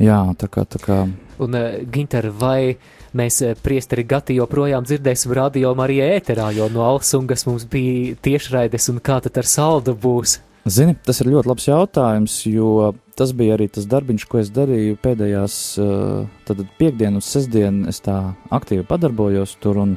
jā, 0.00 0.20
tā 0.36 0.48
kā, 0.48 0.64
tā 0.64 0.80
kā 0.82 1.08
Un, 1.42 1.54
uh, 1.54 1.80
Ginter, 1.90 2.28
vai 2.30 2.76
mēs 3.18 3.40
uh, 3.42 3.56
priesteri 3.58 4.04
gati 4.04 4.36
joprojām 4.36 4.84
dzirdēsim 4.84 5.32
radio 5.34 5.74
Marijā 5.74 6.06
ēterā, 6.20 6.52
jo 6.54 6.68
no 6.70 6.84
Alsungas 6.86 7.46
mums 7.48 7.64
bija 7.64 8.14
tiešraides, 8.22 8.88
un 8.92 9.00
kā 9.00 9.20
tad 9.24 9.40
ar 9.40 9.48
saldu 9.48 9.94
būs? 9.98 10.38
Zini, 10.68 10.94
tas 10.94 11.18
ir 11.20 11.32
ļoti 11.32 11.48
labs 11.50 11.66
jautājums, 11.66 12.36
jo 12.46 12.92
tas 13.18 13.32
bija 13.34 13.56
arī 13.56 13.66
tas 13.72 13.88
darbiņš, 13.90 14.26
ko 14.30 14.38
es 14.38 14.52
darīju 14.54 15.00
pēdējās, 15.02 15.56
uh, 15.82 16.62
piekdienas 16.78 17.26
sestdienas. 17.26 17.96
Es 17.96 18.04
tā 18.04 18.34
aktīvi 18.50 18.86
padarbojos 18.86 19.56
tur 19.58 19.80
un 19.82 19.96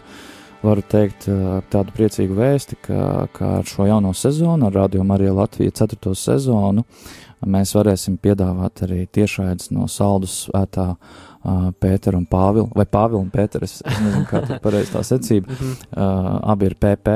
varu 0.65 0.83
teikt 0.91 1.27
uh, 1.31 1.59
tādu 1.73 1.93
priecīgu 1.95 2.35
vēsti, 2.37 2.79
ka, 2.87 3.03
ka 3.35 3.51
ar 3.59 3.69
šo 3.69 3.87
jauno 3.89 4.13
sezonu, 4.17 4.67
ar 4.69 4.75
Radio 4.83 5.05
Mariju 5.07 5.37
Latviju 5.39 5.75
4. 5.77 6.15
sezonu, 6.17 6.83
mēs 7.45 7.75
varēsim 7.77 8.17
piedāvāt 8.21 8.81
arī 8.87 9.03
tiešraides 9.13 9.69
no 9.75 9.85
saldus 9.91 10.45
svētā 10.47 10.91
uh, 10.95 11.69
Pētera 11.81 12.17
un 12.17 12.25
Pāvila, 12.29 12.69
vai 12.73 12.85
Pāvila 12.89 13.21
un 13.21 13.29
Pētera, 13.33 13.67
es, 13.67 13.79
nezinu, 13.85 14.23
kā 14.29 14.41
tā 14.47 14.57
pareizi 14.63 14.93
tā 14.95 15.03
secība, 15.05 15.53
uh, 15.53 16.39
abi 16.55 16.71
ir 16.71 16.77
PP. 16.81 17.15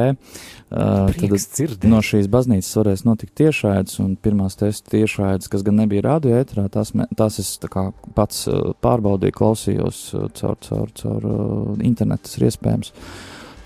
Uh, 0.69 1.09
dzirdēt. 1.57 1.87
no 1.89 1.97
šīs 2.05 2.27
baznīcas 2.29 2.69
varēs 2.77 3.01
notikt 3.07 3.33
tiešraides, 3.41 3.95
un 4.03 4.11
pirmās 4.21 4.59
testa 4.59 4.91
tiešraides, 4.93 5.49
kas 5.49 5.63
gan 5.65 5.79
nebija 5.81 6.05
radio 6.11 6.35
ētrā, 6.37 6.67
tās, 6.69 6.93
me- 6.93 7.07
tās 7.17 7.39
es 7.41 7.55
tā 7.63 7.71
kā 7.73 7.87
pats 8.13 8.43
uh, 8.51 8.75
pārbaudīju, 8.85 9.33
klausījos 9.39 10.03
uh, 10.13 10.27
caur, 10.37 10.59
caur, 10.67 10.93
caur 11.01 11.25
uh, 11.25 11.73
internetu, 11.81 12.27
tas 12.29 12.37
ir 12.37 12.49
iespējams. 12.51 12.93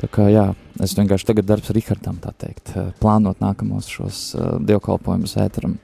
Tā 0.04 0.10
kā 0.12 0.26
jā, 0.28 0.50
es 0.84 0.94
vienkārši 0.98 1.30
tagad 1.30 1.48
darbs 1.48 1.70
ar 1.72 1.78
Rihardam, 1.80 2.18
tā 2.20 2.34
teikt, 2.36 2.74
uh, 2.76 2.90
plānot 3.00 3.40
nākamos 3.40 3.88
šos 3.88 4.18
uh, 4.36 4.50
dievkalpojumus 4.60 5.38
ētram. 5.40 5.78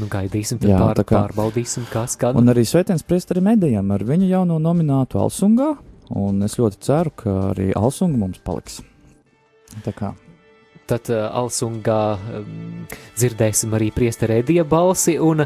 Nu, 0.00 0.06
gaidīsim, 0.08 0.56
Jā, 0.64 0.78
pār, 0.80 1.02
kā- 1.04 1.18
pārbaudīsim, 1.26 1.84
kas 1.92 2.14
skan. 2.16 2.38
Un 2.40 2.48
arī 2.48 2.64
sveiciens 2.64 3.04
priesterim 3.04 3.50
Edijam 3.52 3.90
ar 3.92 4.04
viņa 4.08 4.30
jauno 4.30 4.56
nominātu 4.62 5.20
Alsungā. 5.20 5.74
Un 6.16 6.40
es 6.46 6.56
ļoti 6.56 6.80
ceru, 6.80 7.12
ka 7.20 7.34
arī 7.50 7.68
Alsunga 7.76 8.16
mums 8.22 8.40
paliks. 8.40 8.80
Tā 9.84 9.92
kā 9.92 10.14
Tad 10.88 11.10
uh, 11.12 11.26
Alsungā 11.36 12.00
um, 12.38 12.86
dzirdēsim 13.20 13.74
arī 13.76 13.90
priesteri 13.92 14.38
Edija 14.40 14.64
balsi. 14.64 15.18
Un, 15.20 15.44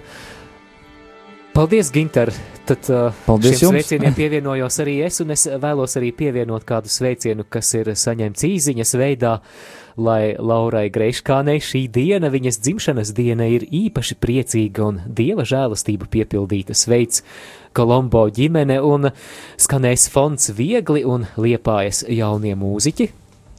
Paldies, 1.53 1.91
Ginter! 1.93 2.33
Tad 2.65 2.87
uh, 2.89 3.13
Paldies 3.27 3.59
šiem 3.59 3.67
jums. 3.67 3.83
sveicieniem 3.85 4.15
pievienojos 4.17 4.79
arī 4.81 4.95
es, 5.05 5.19
un 5.21 5.35
es 5.35 5.43
vēlos 5.61 5.99
arī 6.01 6.09
pievienot 6.17 6.65
kādu 6.65 6.89
sveicienu, 6.89 7.45
kas 7.45 7.75
ir 7.77 7.91
saņemts 7.93 8.47
īziņas 8.49 8.93
veidā, 8.97 9.33
lai 10.01 10.33
Laurai 10.41 10.87
Greiškānei 10.95 11.61
šī 11.61 11.83
diena, 11.93 12.31
viņas 12.33 12.61
dzimšanas 12.65 13.13
diena, 13.13 13.51
ir 13.53 13.67
īpaši 13.69 14.17
priecīga 14.17 14.87
un 14.87 15.03
dieva 15.05 15.45
žēlastība 15.45 16.09
piepildīta 16.09 16.73
sveic 16.73 17.21
Kolombo 17.77 18.25
ģimene 18.33 18.81
un 18.81 19.11
skanēs 19.61 20.09
fonds 20.15 20.55
viegli 20.57 21.05
un 21.05 21.29
liepājas 21.37 22.07
jaunie 22.09 22.57
mūziķi, 22.57 23.11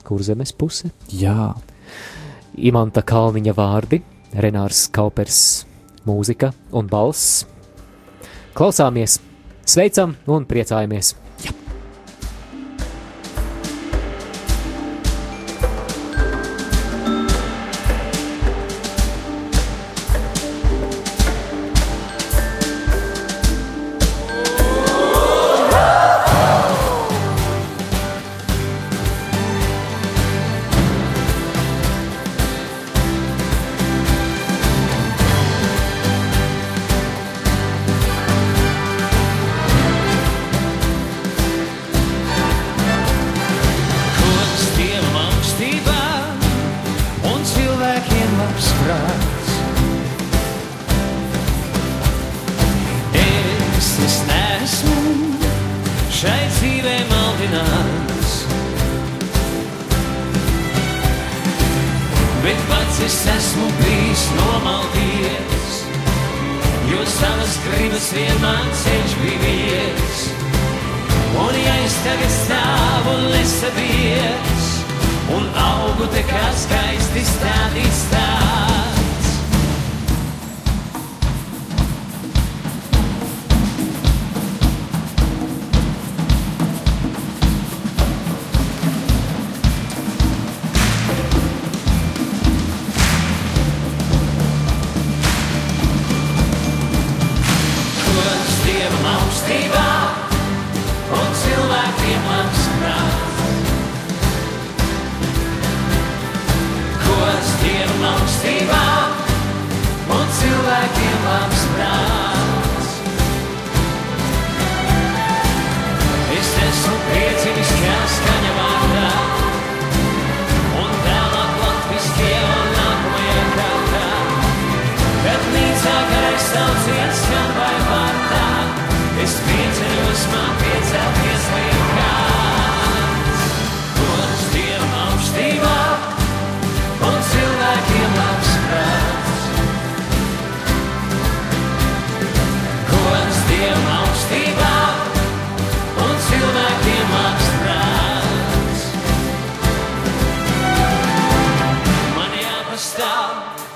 kur 0.01 0.25
zemes 0.25 0.57
puse. 0.57 0.89
Jā. 1.13 1.51
Imanta 2.57 3.05
Kalniņa 3.05 3.53
vārdi, 3.53 4.01
Renārs 4.33 4.87
Kaupers 4.89 5.43
mūzika 6.09 6.55
un 6.73 6.89
balss. 6.89 7.52
Klausāmies, 8.53 9.15
sveicam 9.65 10.11
un 10.29 10.43
priecājamies! 10.45 11.22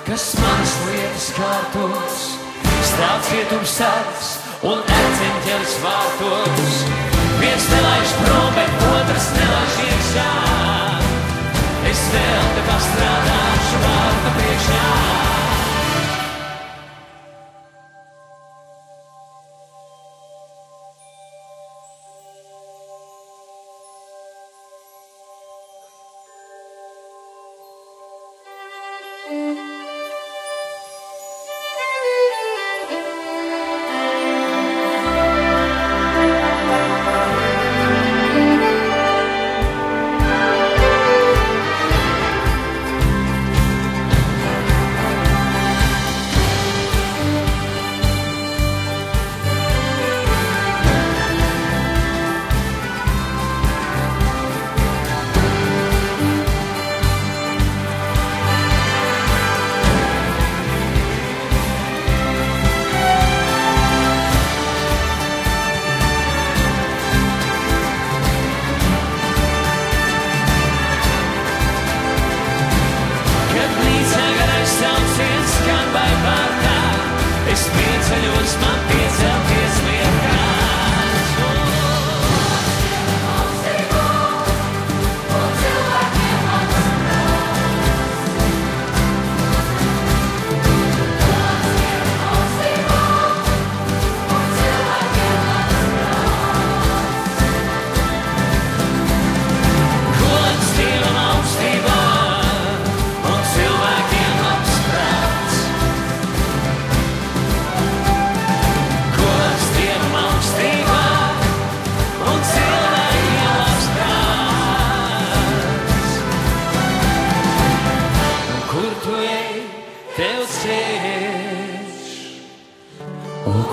Kas 0.07 0.25
manas 0.39 0.73
lietas 0.87 1.25
kārtos, 1.35 2.19
stāv 2.89 3.17
cietums 3.27 3.73
sargs 3.75 4.29
un 4.69 4.79
ērceņķelis 4.97 5.73
vārtos. 5.83 6.77
Viens 7.41 7.67
nelaiž 7.73 8.13
prom, 8.21 8.47
bet 8.55 8.85
otrs 8.87 9.27
nelaiž 9.35 9.79
iekšā. 9.87 10.29
Es 11.91 12.05
vēl 12.15 12.51
te 12.55 12.67
pastrādāšu 12.71 13.83
vārta 13.83 14.37
priekšā. 14.39 15.36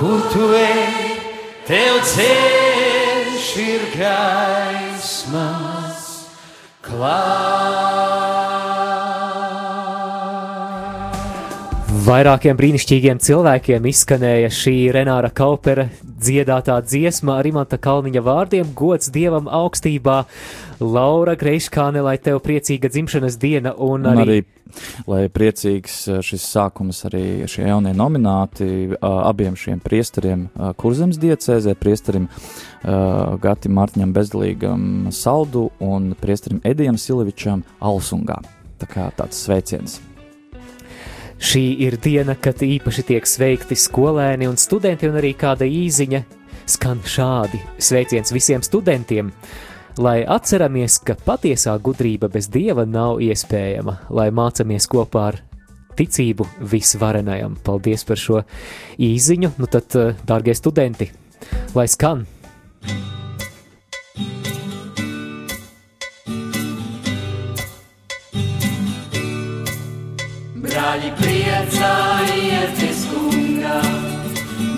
Kur 0.04 0.20
tu 0.28 0.46
ej, 0.52 1.14
tev 1.64 1.94
ceļš 2.04 3.46
ir 3.62 3.84
gaismas 3.94 6.02
Vairākiem 12.04 12.58
brīnišķīgiem 12.58 13.22
cilvēkiem 13.24 13.88
izskanēja 13.88 14.52
šī 14.52 14.74
Renāra 14.92 15.32
Kaupera 15.32 15.86
dziedātā 16.04 16.76
dziesma 16.84 17.38
ar 17.40 17.48
Imanta 17.48 17.80
Kalniņa 17.80 18.26
vārdiem- 18.28 18.74
gods 18.82 19.08
dievam 19.08 19.48
augstībā, 19.48 20.18
Laura 20.84 21.34
Greiškāne, 21.38 22.02
lai 22.04 22.16
tev 22.22 22.40
priecīga 22.44 22.90
dzimšanas 22.92 23.38
diena 23.40 23.72
un 23.74 24.04
Un 24.04 24.20
arī, 24.20 24.38
arī, 24.42 24.76
lai 25.10 25.22
priecīgs 25.32 25.96
uh, 26.10 26.20
šis 26.24 26.44
sākums 26.44 27.04
arī 27.08 27.48
šie 27.50 27.66
jaunie 27.68 27.94
nomināti 27.96 28.68
uh, 28.92 28.98
abiem 29.24 29.56
šiem 29.56 29.80
priesteriem 29.84 30.46
uh, 30.48 30.72
Kurzemes 30.76 31.20
diecēzē, 31.22 31.76
priesterim 31.78 32.28
Gati 32.84 33.70
Martiņam 33.72 34.10
Bezdalīgam 34.12 34.82
Saldu 35.08 35.70
un 35.80 36.10
priesterim 36.20 36.58
Edijam 36.68 36.98
Silevičam 37.00 37.62
Alsungā. 37.80 38.42
Tā 38.76 38.88
kā 38.90 39.06
tāds 39.16 39.40
sveiciens. 39.40 40.02
Šī 41.40 41.62
ir 41.86 41.96
diena, 41.96 42.36
kad 42.36 42.60
īpaši 42.60 43.06
tiek 43.08 43.26
sveikti 43.28 43.76
skolēni 43.78 44.50
un 44.50 44.60
studenti, 44.60 45.08
un 45.08 45.16
arī 45.16 45.32
kāda 45.36 45.64
īziņa 45.64 46.20
skan 46.76 47.00
šādi. 47.04 47.60
Sveiciens 47.80 48.32
visiem 48.32 48.62
studentiem! 48.64 49.32
Lai 49.94 50.24
atceramies, 50.26 50.96
ka 51.06 51.14
patiesā 51.14 51.76
gudrība 51.78 52.26
bez 52.26 52.48
dieva 52.50 52.82
nav 52.82 53.20
iespējama, 53.22 53.92
lai 54.10 54.26
mācāmies 54.34 54.88
kopā 54.90 55.20
ar 55.30 55.36
ticību 55.94 56.48
visvarenajam. 56.72 57.54
Paldies 57.62 58.02
par 58.02 58.18
šo 58.18 58.40
īziņu! 58.98 59.52
Nu 59.54 59.70
tad, 59.70 59.94
eh, 59.94 60.16
dārgie 60.26 60.56
studenti, 60.58 61.12
lai 61.78 61.86
skan! 61.86 62.26
Brāļi 70.58 71.14
priecājieties, 71.22 73.06
kungā, 73.14 73.78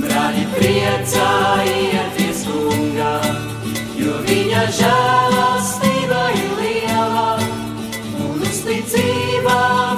brāļi 0.05 0.47
priecājieties, 0.59 2.47
kungā, 2.53 3.46
viņa 4.25 4.63
žēlastība 4.79 6.23
ir 6.39 6.55
liela 6.61 7.29
un 7.41 8.41
uzticība 8.47 9.96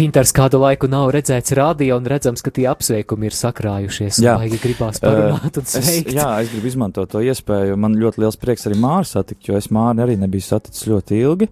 Ginters 0.00 0.30
kādu 0.32 0.56
laiku 0.62 0.88
nav 0.88 1.10
redzēts 1.12 1.52
rādio, 1.52 1.98
un 2.00 2.06
redzams, 2.08 2.40
ka 2.40 2.48
tie 2.56 2.64
apsveikumi 2.70 3.28
ir 3.28 3.34
sakrājušies. 3.36 4.20
Jā. 4.24 4.38
Baigi 4.40 4.56
gribās 4.62 5.00
parunāt 5.02 5.58
un 5.60 5.66
sveikt. 5.68 6.08
Es, 6.08 6.16
jā, 6.16 6.28
es 6.40 6.52
gribu 6.54 6.70
izmantot 6.70 7.10
to 7.12 7.20
iespēju. 7.20 7.76
Man 7.80 7.98
ļoti 8.00 8.22
liels 8.22 8.38
prieks 8.40 8.64
arī 8.70 8.78
Māru 8.80 9.04
satikt, 9.04 9.42
jo 9.50 9.58
es 9.58 9.68
Māru 9.74 10.00
arī 10.06 10.16
nebiju 10.16 10.46
saticis 10.46 10.86
ļoti 10.88 11.18
ilgi, 11.20 11.48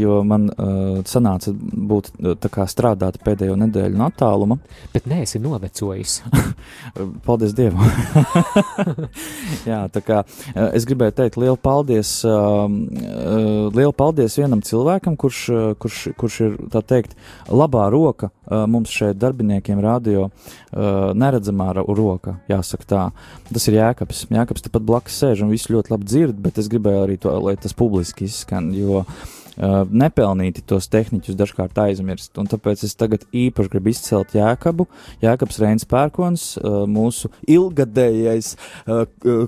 jo 0.00 0.16
man 0.26 0.48
uh, 0.50 0.96
sanāca 1.06 1.52
būt 1.54 2.10
tā 2.42 2.50
kā 2.50 2.66
strādāt 2.66 3.20
pēdējo 3.22 3.54
nedēļu 3.60 4.00
no 4.00 4.08
attāluma. 4.10 4.58
Bet 4.90 5.06
nē, 5.06 5.20
esi 5.28 5.38
novecojis. 5.44 6.16
paldies 7.28 7.54
Dievam! 7.54 7.86
jā, 9.70 9.84
tā 9.94 10.02
kā 10.02 10.24
es 10.72 10.88
gribēju 10.90 11.14
teikt 11.22 11.38
lielu 11.38 11.60
paldies, 11.62 12.16
uh, 12.26 12.66
uh, 12.66 13.70
lielu 13.70 13.94
paldies 13.94 14.40
vienam 14.42 14.66
cilvēkam, 14.66 15.14
kurš, 15.14 15.44
kurš, 15.78 16.02
kurš 16.18 16.42
ir, 16.48 16.60
tā 16.74 16.82
teikt, 16.82 17.14
labā 17.76 17.90
roka 17.92 18.30
mums 18.66 18.90
šeit 18.90 19.18
darbiniekiem 19.20 19.80
radio, 19.82 20.28
uh, 20.30 21.12
neredzamā 21.14 21.72
roka, 21.76 22.38
jāsaka 22.48 22.88
tā. 22.88 23.04
Tas 23.52 23.68
ir 23.68 23.78
Jēkabs. 23.80 24.26
Jēkabs 24.32 24.66
tepat 24.66 24.86
blakus 24.86 25.18
sēž 25.20 25.44
un 25.44 25.52
viss 25.52 25.70
ļoti 25.72 25.92
labi 25.92 26.08
dzird, 26.08 26.38
bet 26.40 26.58
es 26.58 26.70
gribēju 26.72 27.02
arī 27.04 27.18
to, 27.20 27.32
lai 27.42 27.56
tas 27.60 27.76
publiski 27.76 28.26
izskan, 28.30 28.72
jo 28.74 29.04
uh, 29.56 29.84
nepelnīti 29.90 30.64
tos 30.66 30.88
tehniķus 30.92 31.38
dažkārt 31.38 31.78
aizmirst. 31.86 32.32
Un 32.40 32.48
tāpēc 32.50 32.84
es 32.86 32.96
tagad 32.98 33.26
īpaši 33.32 33.72
gribu 33.72 33.92
izcelt 33.92 34.34
Jēkabu. 34.36 34.88
Jēkabs 35.24 35.60
Reins 35.62 35.88
Pērkons, 35.88 36.46
uh, 36.60 36.78
mūsu 36.90 37.30
ilgadējais 37.50 38.54
uh, 38.56 39.04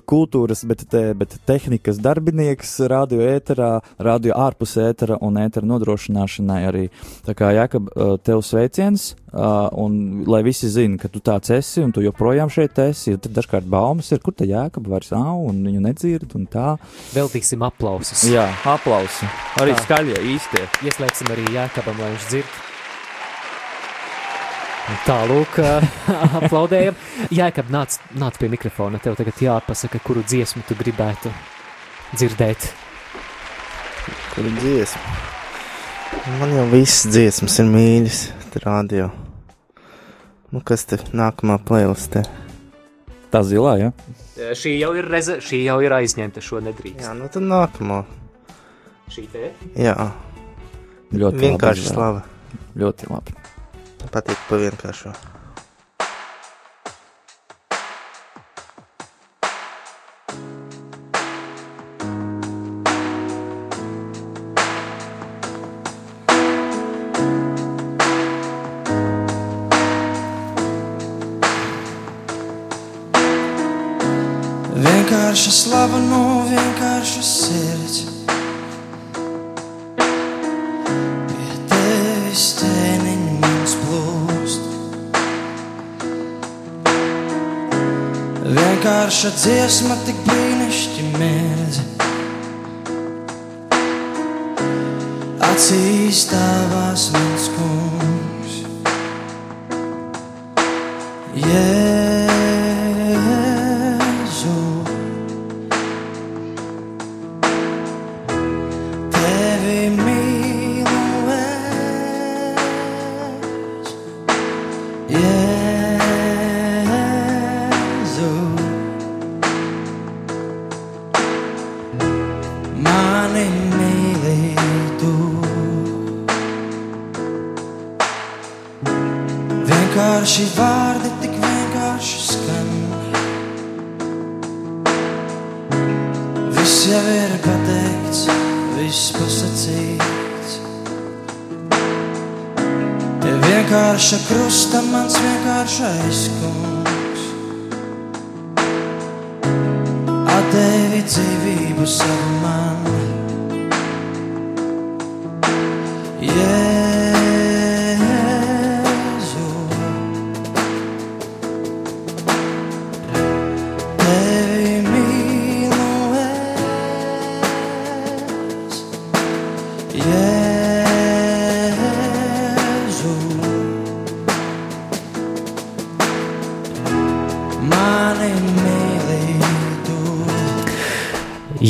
kultūras, 0.09 0.65
bet, 0.69 0.85
te, 0.91 1.03
bet 1.17 1.37
tehnikas 1.49 2.01
darbinieks 2.03 2.77
radio 2.91 3.23
ēterā, 3.29 3.71
radio 3.99 4.37
ārpus 4.39 4.77
ētera 4.81 5.19
un 5.25 5.39
ētera 5.41 5.69
nodrošināšanai 5.69 6.61
arī. 6.69 6.85
Tā 7.25 7.35
kā 7.37 7.53
Jēkab, 7.55 7.89
tev 8.25 8.41
sveiciens, 8.45 9.13
uh, 9.33 9.67
un 9.77 10.23
lai 10.29 10.41
visi 10.45 10.69
zina, 10.71 10.97
ka 11.01 11.09
tu 11.11 11.21
tāds 11.23 11.51
esi 11.53 11.83
un 11.83 11.93
tu 11.95 12.03
joprojām 12.05 12.51
šeit 12.53 12.79
esi, 12.83 13.15
tad 13.17 13.35
dažkārt 13.35 13.67
baumas 13.69 14.11
ir, 14.13 14.21
kur 14.23 14.35
tā 14.37 14.47
Jēkaba 14.49 14.95
vairs 14.95 15.11
nav 15.13 15.43
un 15.49 15.61
viņu 15.65 15.83
nedzird 15.85 16.35
un 16.39 16.47
tā. 16.49 16.73
Veltīsim 17.13 17.63
aplausus. 17.65 18.25
Jā, 18.29 18.47
aplausi. 18.69 19.29
Arī 19.61 19.75
Tā. 19.75 19.85
skaļie, 19.85 20.17
īstie. 20.35 20.65
Ieslēgsim 20.87 21.31
arī 21.35 21.45
Jēkabam, 21.55 22.01
lai 22.01 22.11
viņš 22.15 22.27
dzird. 22.33 22.57
Tālūk, 25.05 25.59
aplaudējam. 26.41 26.95
Jēkab, 27.33 27.69
nāc, 27.73 27.99
nāc 28.17 28.39
pie 28.41 28.49
mikrofona. 28.49 29.01
Tev 29.03 29.17
tagad 29.19 29.41
jāpasaka, 29.43 30.01
kuru 30.05 30.23
dziesmu 30.25 30.65
tu 30.65 30.77
gribētu 30.79 31.29
dzirdēt. 32.17 32.71
Kuru 34.33 34.53
dziesmu? 34.57 35.17
Man 36.39 36.51
jau 36.55 36.65
viss 36.71 37.05
dziesmas 37.09 37.59
ir 37.61 37.69
mīļas, 37.69 38.19
tā 38.53 38.63
radio. 38.65 39.09
Nu, 40.49 40.61
kas 40.65 40.87
te 40.89 40.97
nākamā 41.13 41.59
playlistē? 41.61 42.23
Tā 43.29 43.43
zilā, 43.45 43.75
ja? 43.77 43.91
Šī 44.57 44.73
jau 44.79 44.95
ir, 44.97 45.05
reze, 45.05 45.37
šī 45.45 45.61
jau 45.67 45.77
ir 45.85 45.93
aizņemta, 45.99 46.41
šo 46.41 46.63
nedrīkst. 46.65 47.05
Jā, 47.05 47.13
nu 47.17 47.29
tad 47.29 47.45
nākamā. 47.45 48.01
Šī 49.13 49.27
te? 49.29 49.51
Jā, 49.77 49.95
Ļoti 51.09 51.41
vienkārši 51.41 51.85
labi 51.85 51.93
slava. 51.95 52.23
Ļoti 52.77 53.09
labi. 53.09 53.33
Patīk 54.13 54.41
pa 54.49 54.59
vienkāršo. 54.61 55.13
Vienkārša 88.49 89.29
dziesma 89.37 89.93
tik 90.07 90.17
brīnišķi 90.25 91.03
mēdz. 91.19 91.75
Acīs 95.49 96.23
tavās 96.31 97.09
mans 97.13 97.45
kungs. 97.59 98.55
Jēzu. 101.37 101.78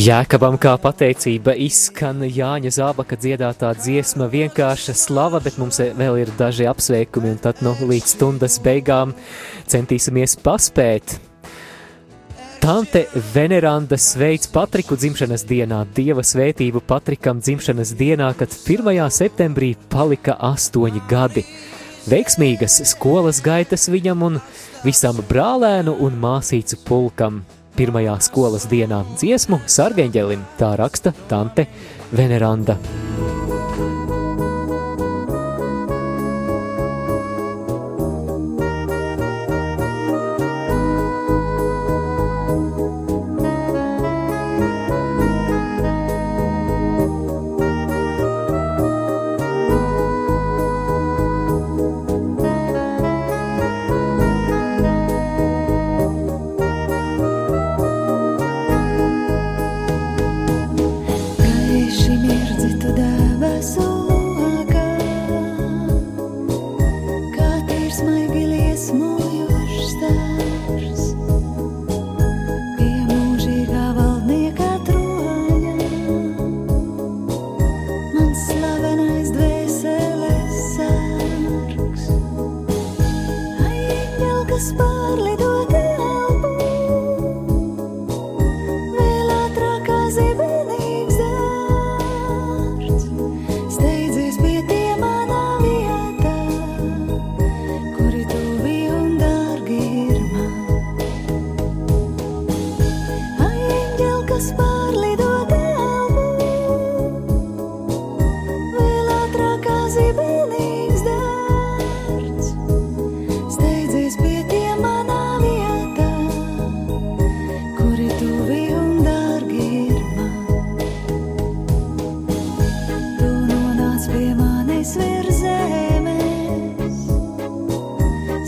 Jēkabam 0.09 0.55
kā 0.57 0.71
pateicība 0.81 1.53
izskan 1.61 2.23
Jāņa 2.25 2.69
Zābaka 2.73 3.13
dziedātā 3.19 3.67
dziesma 3.77 4.25
vienkārša 4.31 4.95
slava, 4.97 5.37
bet 5.43 5.59
mums 5.61 5.77
vēl 5.77 6.15
ir 6.23 6.31
daži 6.39 6.65
apsveikumi, 6.65 7.35
un 7.35 7.41
tad 7.43 7.59
nu, 7.61 7.75
līdz 7.77 8.13
stundas 8.15 8.55
beigām 8.63 9.11
centīsimies 9.69 10.33
paspēt. 10.41 11.19
Tante 12.63 13.03
Veneranda 13.35 13.99
sveic 14.01 14.47
Patriku 14.55 14.97
dzimšanas 14.97 15.45
dienā, 15.45 15.83
dieva 15.93 16.25
svētību 16.25 16.81
Patrikam 16.89 17.43
dzimšanas 17.43 17.93
dienā, 17.99 18.31
kad 18.39 18.55
1. 18.55 19.03
septembrī 19.13 19.75
palika 19.93 20.39
astoņi 20.49 21.05
gadi. 21.11 21.45
Veiksmīgas 22.09 22.81
skolas 22.95 23.43
gaitas 23.45 23.85
viņam 23.93 24.25
un 24.31 24.41
visam 24.81 25.21
brālēnu 25.29 25.99
un 26.01 26.17
māsīcu 26.25 26.81
pulkam. 26.87 27.43
Pirmajā 27.77 28.15
skolas 28.23 28.65
dienā 28.71 29.03
dziesmu 29.17 29.61
sargeņģelim, 29.69 30.47
tā 30.59 30.73
raksta 30.79 31.13
Tante 31.29 31.67
Veneranda. 32.15 32.79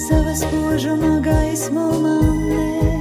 Savas 0.07 0.39
spožuma 0.39 1.19
gaismu 1.19 1.85
man 2.01 2.49
nest. 2.49 3.00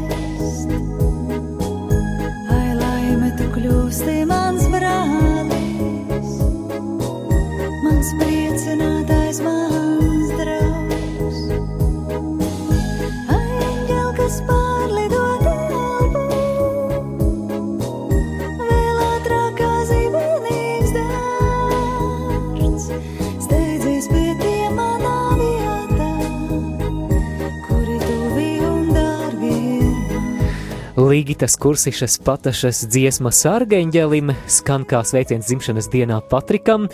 Līgitas 31.11 31.57
kursišas 31.59 32.21
patašas 32.23 32.85
dziesma 32.93 33.33
sargeņģelim 33.35 34.29
skan 34.53 34.85
kā 34.87 35.01
sveiciens 35.07 35.49
dzimšanas 35.49 35.89
dienā 35.91 36.21
Patrikam. 36.31 36.85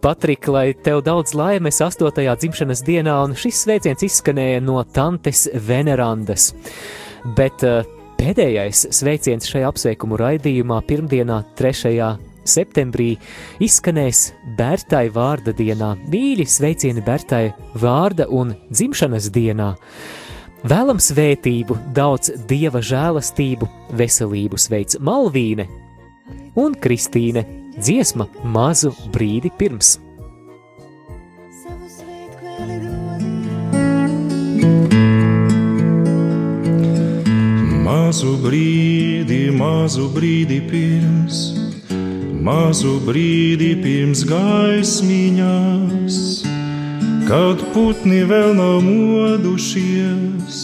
Patrik, 0.00 0.46
lai 0.48 0.70
tev 0.86 1.02
daudz 1.04 1.34
laimes 1.36 1.80
8. 1.84 2.22
dzimšanas 2.40 2.80
dienā, 2.86 3.16
un 3.26 3.34
šis 3.36 3.58
sveiciens 3.66 4.04
izskanēja 4.06 4.62
no 4.64 4.78
tantes 4.96 5.42
Venerandas. 5.66 6.54
Bet 7.36 7.64
uh, 7.66 7.82
pēdējais 8.16 8.86
sveiciens 9.00 9.50
šajā 9.50 9.68
apsveikumu 9.74 10.16
raidījumā 10.22 10.78
pirmdienā 10.88 11.42
3. 11.58 12.06
septembrī 12.48 13.10
izskanēs 13.66 14.30
Bērtai 14.56 15.10
vārda 15.12 15.52
dienā. 15.58 15.92
Mīļi 16.08 16.48
sveicieni 16.48 17.04
Bērtai 17.04 17.44
vārda 17.84 18.30
un 18.32 18.56
dzimšanas 18.70 19.28
dienā! 19.34 19.74
Vēlam 20.66 20.98
svētību, 20.98 21.76
daudz 21.94 22.32
dieva 22.50 22.80
žēlastību, 22.82 23.68
veselību 23.94 24.58
sveic 24.58 24.96
Malvīne 24.98 25.68
un 26.58 26.74
Kristīne 26.74 27.44
dziesma 27.78 28.26
mazu 28.42 28.90
brīdi 29.14 29.52
pirms. 29.54 30.00
Mazu 37.86 38.34
brīdi, 38.42 39.54
mazu 39.54 40.10
brīdi 40.10 40.58
pirms, 40.66 41.54
mazu 42.42 42.98
brīdi 43.06 43.76
pirms 43.84 44.26
gaismiņās 44.26 46.18
kad 47.28 47.60
putni 47.74 48.22
vēl 48.24 48.54
nav 48.56 48.78
modušies, 48.80 50.60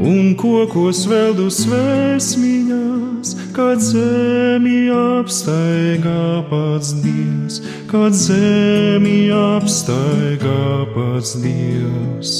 un 0.00 0.32
kokos 0.40 1.02
vēl 1.10 1.34
dusmēsmiņās, 1.36 3.34
kad 3.52 3.82
zemi 3.84 4.88
apstaigā 4.94 6.40
pats 6.48 6.94
Dievs, 7.04 7.60
kad 7.92 8.16
zemi 8.16 9.28
apstaigā 9.36 10.88
pats 10.94 11.36
Dievs. 11.44 12.34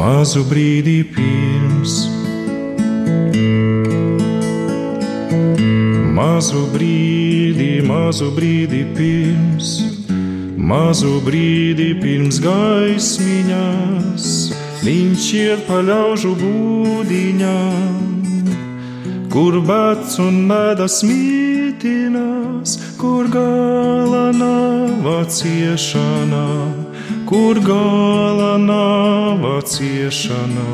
Mazu 0.00 0.44
brīdi 0.48 1.00
pirms, 1.16 1.96
mazu 6.16 6.66
brīdi, 6.74 7.72
mazu 7.88 8.28
brīdi 8.36 8.84
pirms 8.96 9.89
Mazu 10.60 11.22
brīdi 11.24 11.94
pirms 12.02 12.36
gaismiņās, 12.44 14.24
viņš 14.84 15.28
iet 15.38 15.62
pa 15.64 15.78
ļaužu 15.86 16.34
būdiņām, 16.36 17.94
kur 19.32 19.56
bats 19.64 20.18
un 20.20 20.44
medas 20.50 21.00
mītinās, 21.08 22.76
kur 23.00 23.30
gala 23.32 24.26
nav 24.36 25.24
ciešanā, 25.32 26.46
kur 27.30 27.56
gala 27.64 28.58
nav 28.60 29.46
ciešanā. 29.64 30.70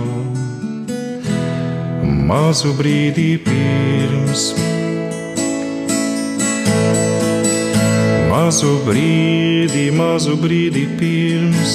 Mazu 2.27 2.75
brīdi 2.75 3.39
pirms 3.47 4.51
Mazu 8.47 8.77
brīdi, 8.87 9.89
mazu 9.91 10.37
brīdi 10.39 10.85
pirms, 11.01 11.73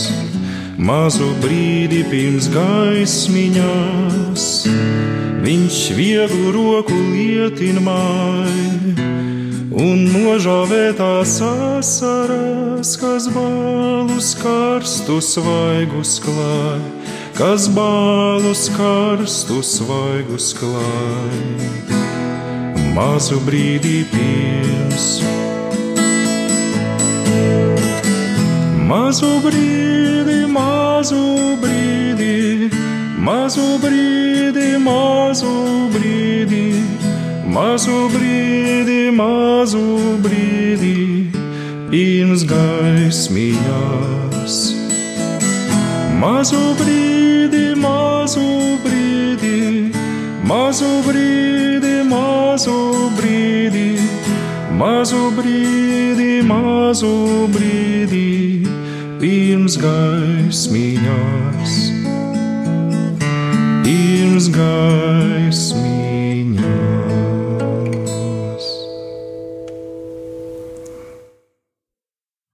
mazu 0.80 1.26
brīdi 1.44 2.00
pirms 2.08 2.48
gaismiņās, 2.54 4.46
viņš 5.44 5.80
vieglu 5.98 6.54
roku 6.56 6.96
lietinmāja 6.96 8.96
un 9.84 10.08
nožāvētās 10.14 11.36
asaras, 11.50 12.96
kas 13.04 13.28
balus 13.36 14.32
karstus 14.40 15.34
svaigus 15.36 16.24
klāj, 16.24 16.80
kas 17.36 17.68
balus 17.76 18.72
karstus 18.80 19.76
svaigus 19.82 20.56
klāj. 20.56 21.36
Mazu 22.96 23.44
brīdi 23.44 24.08
pirms. 24.16 25.41
Mazu 28.92 29.40
brīdi, 29.40 30.44
mazu 30.52 31.20
brīdi, 31.62 32.68
mazu 33.24 33.80
brīdi, 33.80 34.66
mazu 34.84 35.52
brīdi, 35.94 36.64
mazu 37.56 38.00
brīdi, 38.12 38.98
mazu 39.16 39.84
brīdi, 40.26 40.98
pirms 41.94 42.44
gaismiņās. 42.52 44.58
Mazu 46.20 46.60
brīdi, 46.82 47.64
mazu 47.86 48.44
brīdi, 48.84 49.56
mazu 50.52 50.92
brīdi, 51.08 51.96
mazu 52.12 52.76
brīdi, 53.22 53.88
mazu 54.84 55.24
brīdi, 55.40 56.30
mazu 56.52 57.16
brīdi 57.56 58.61
pirms 59.22 59.76
gaismiņās, 59.78 61.74
pirms 63.86 64.50
gaismiņās. 64.58 66.01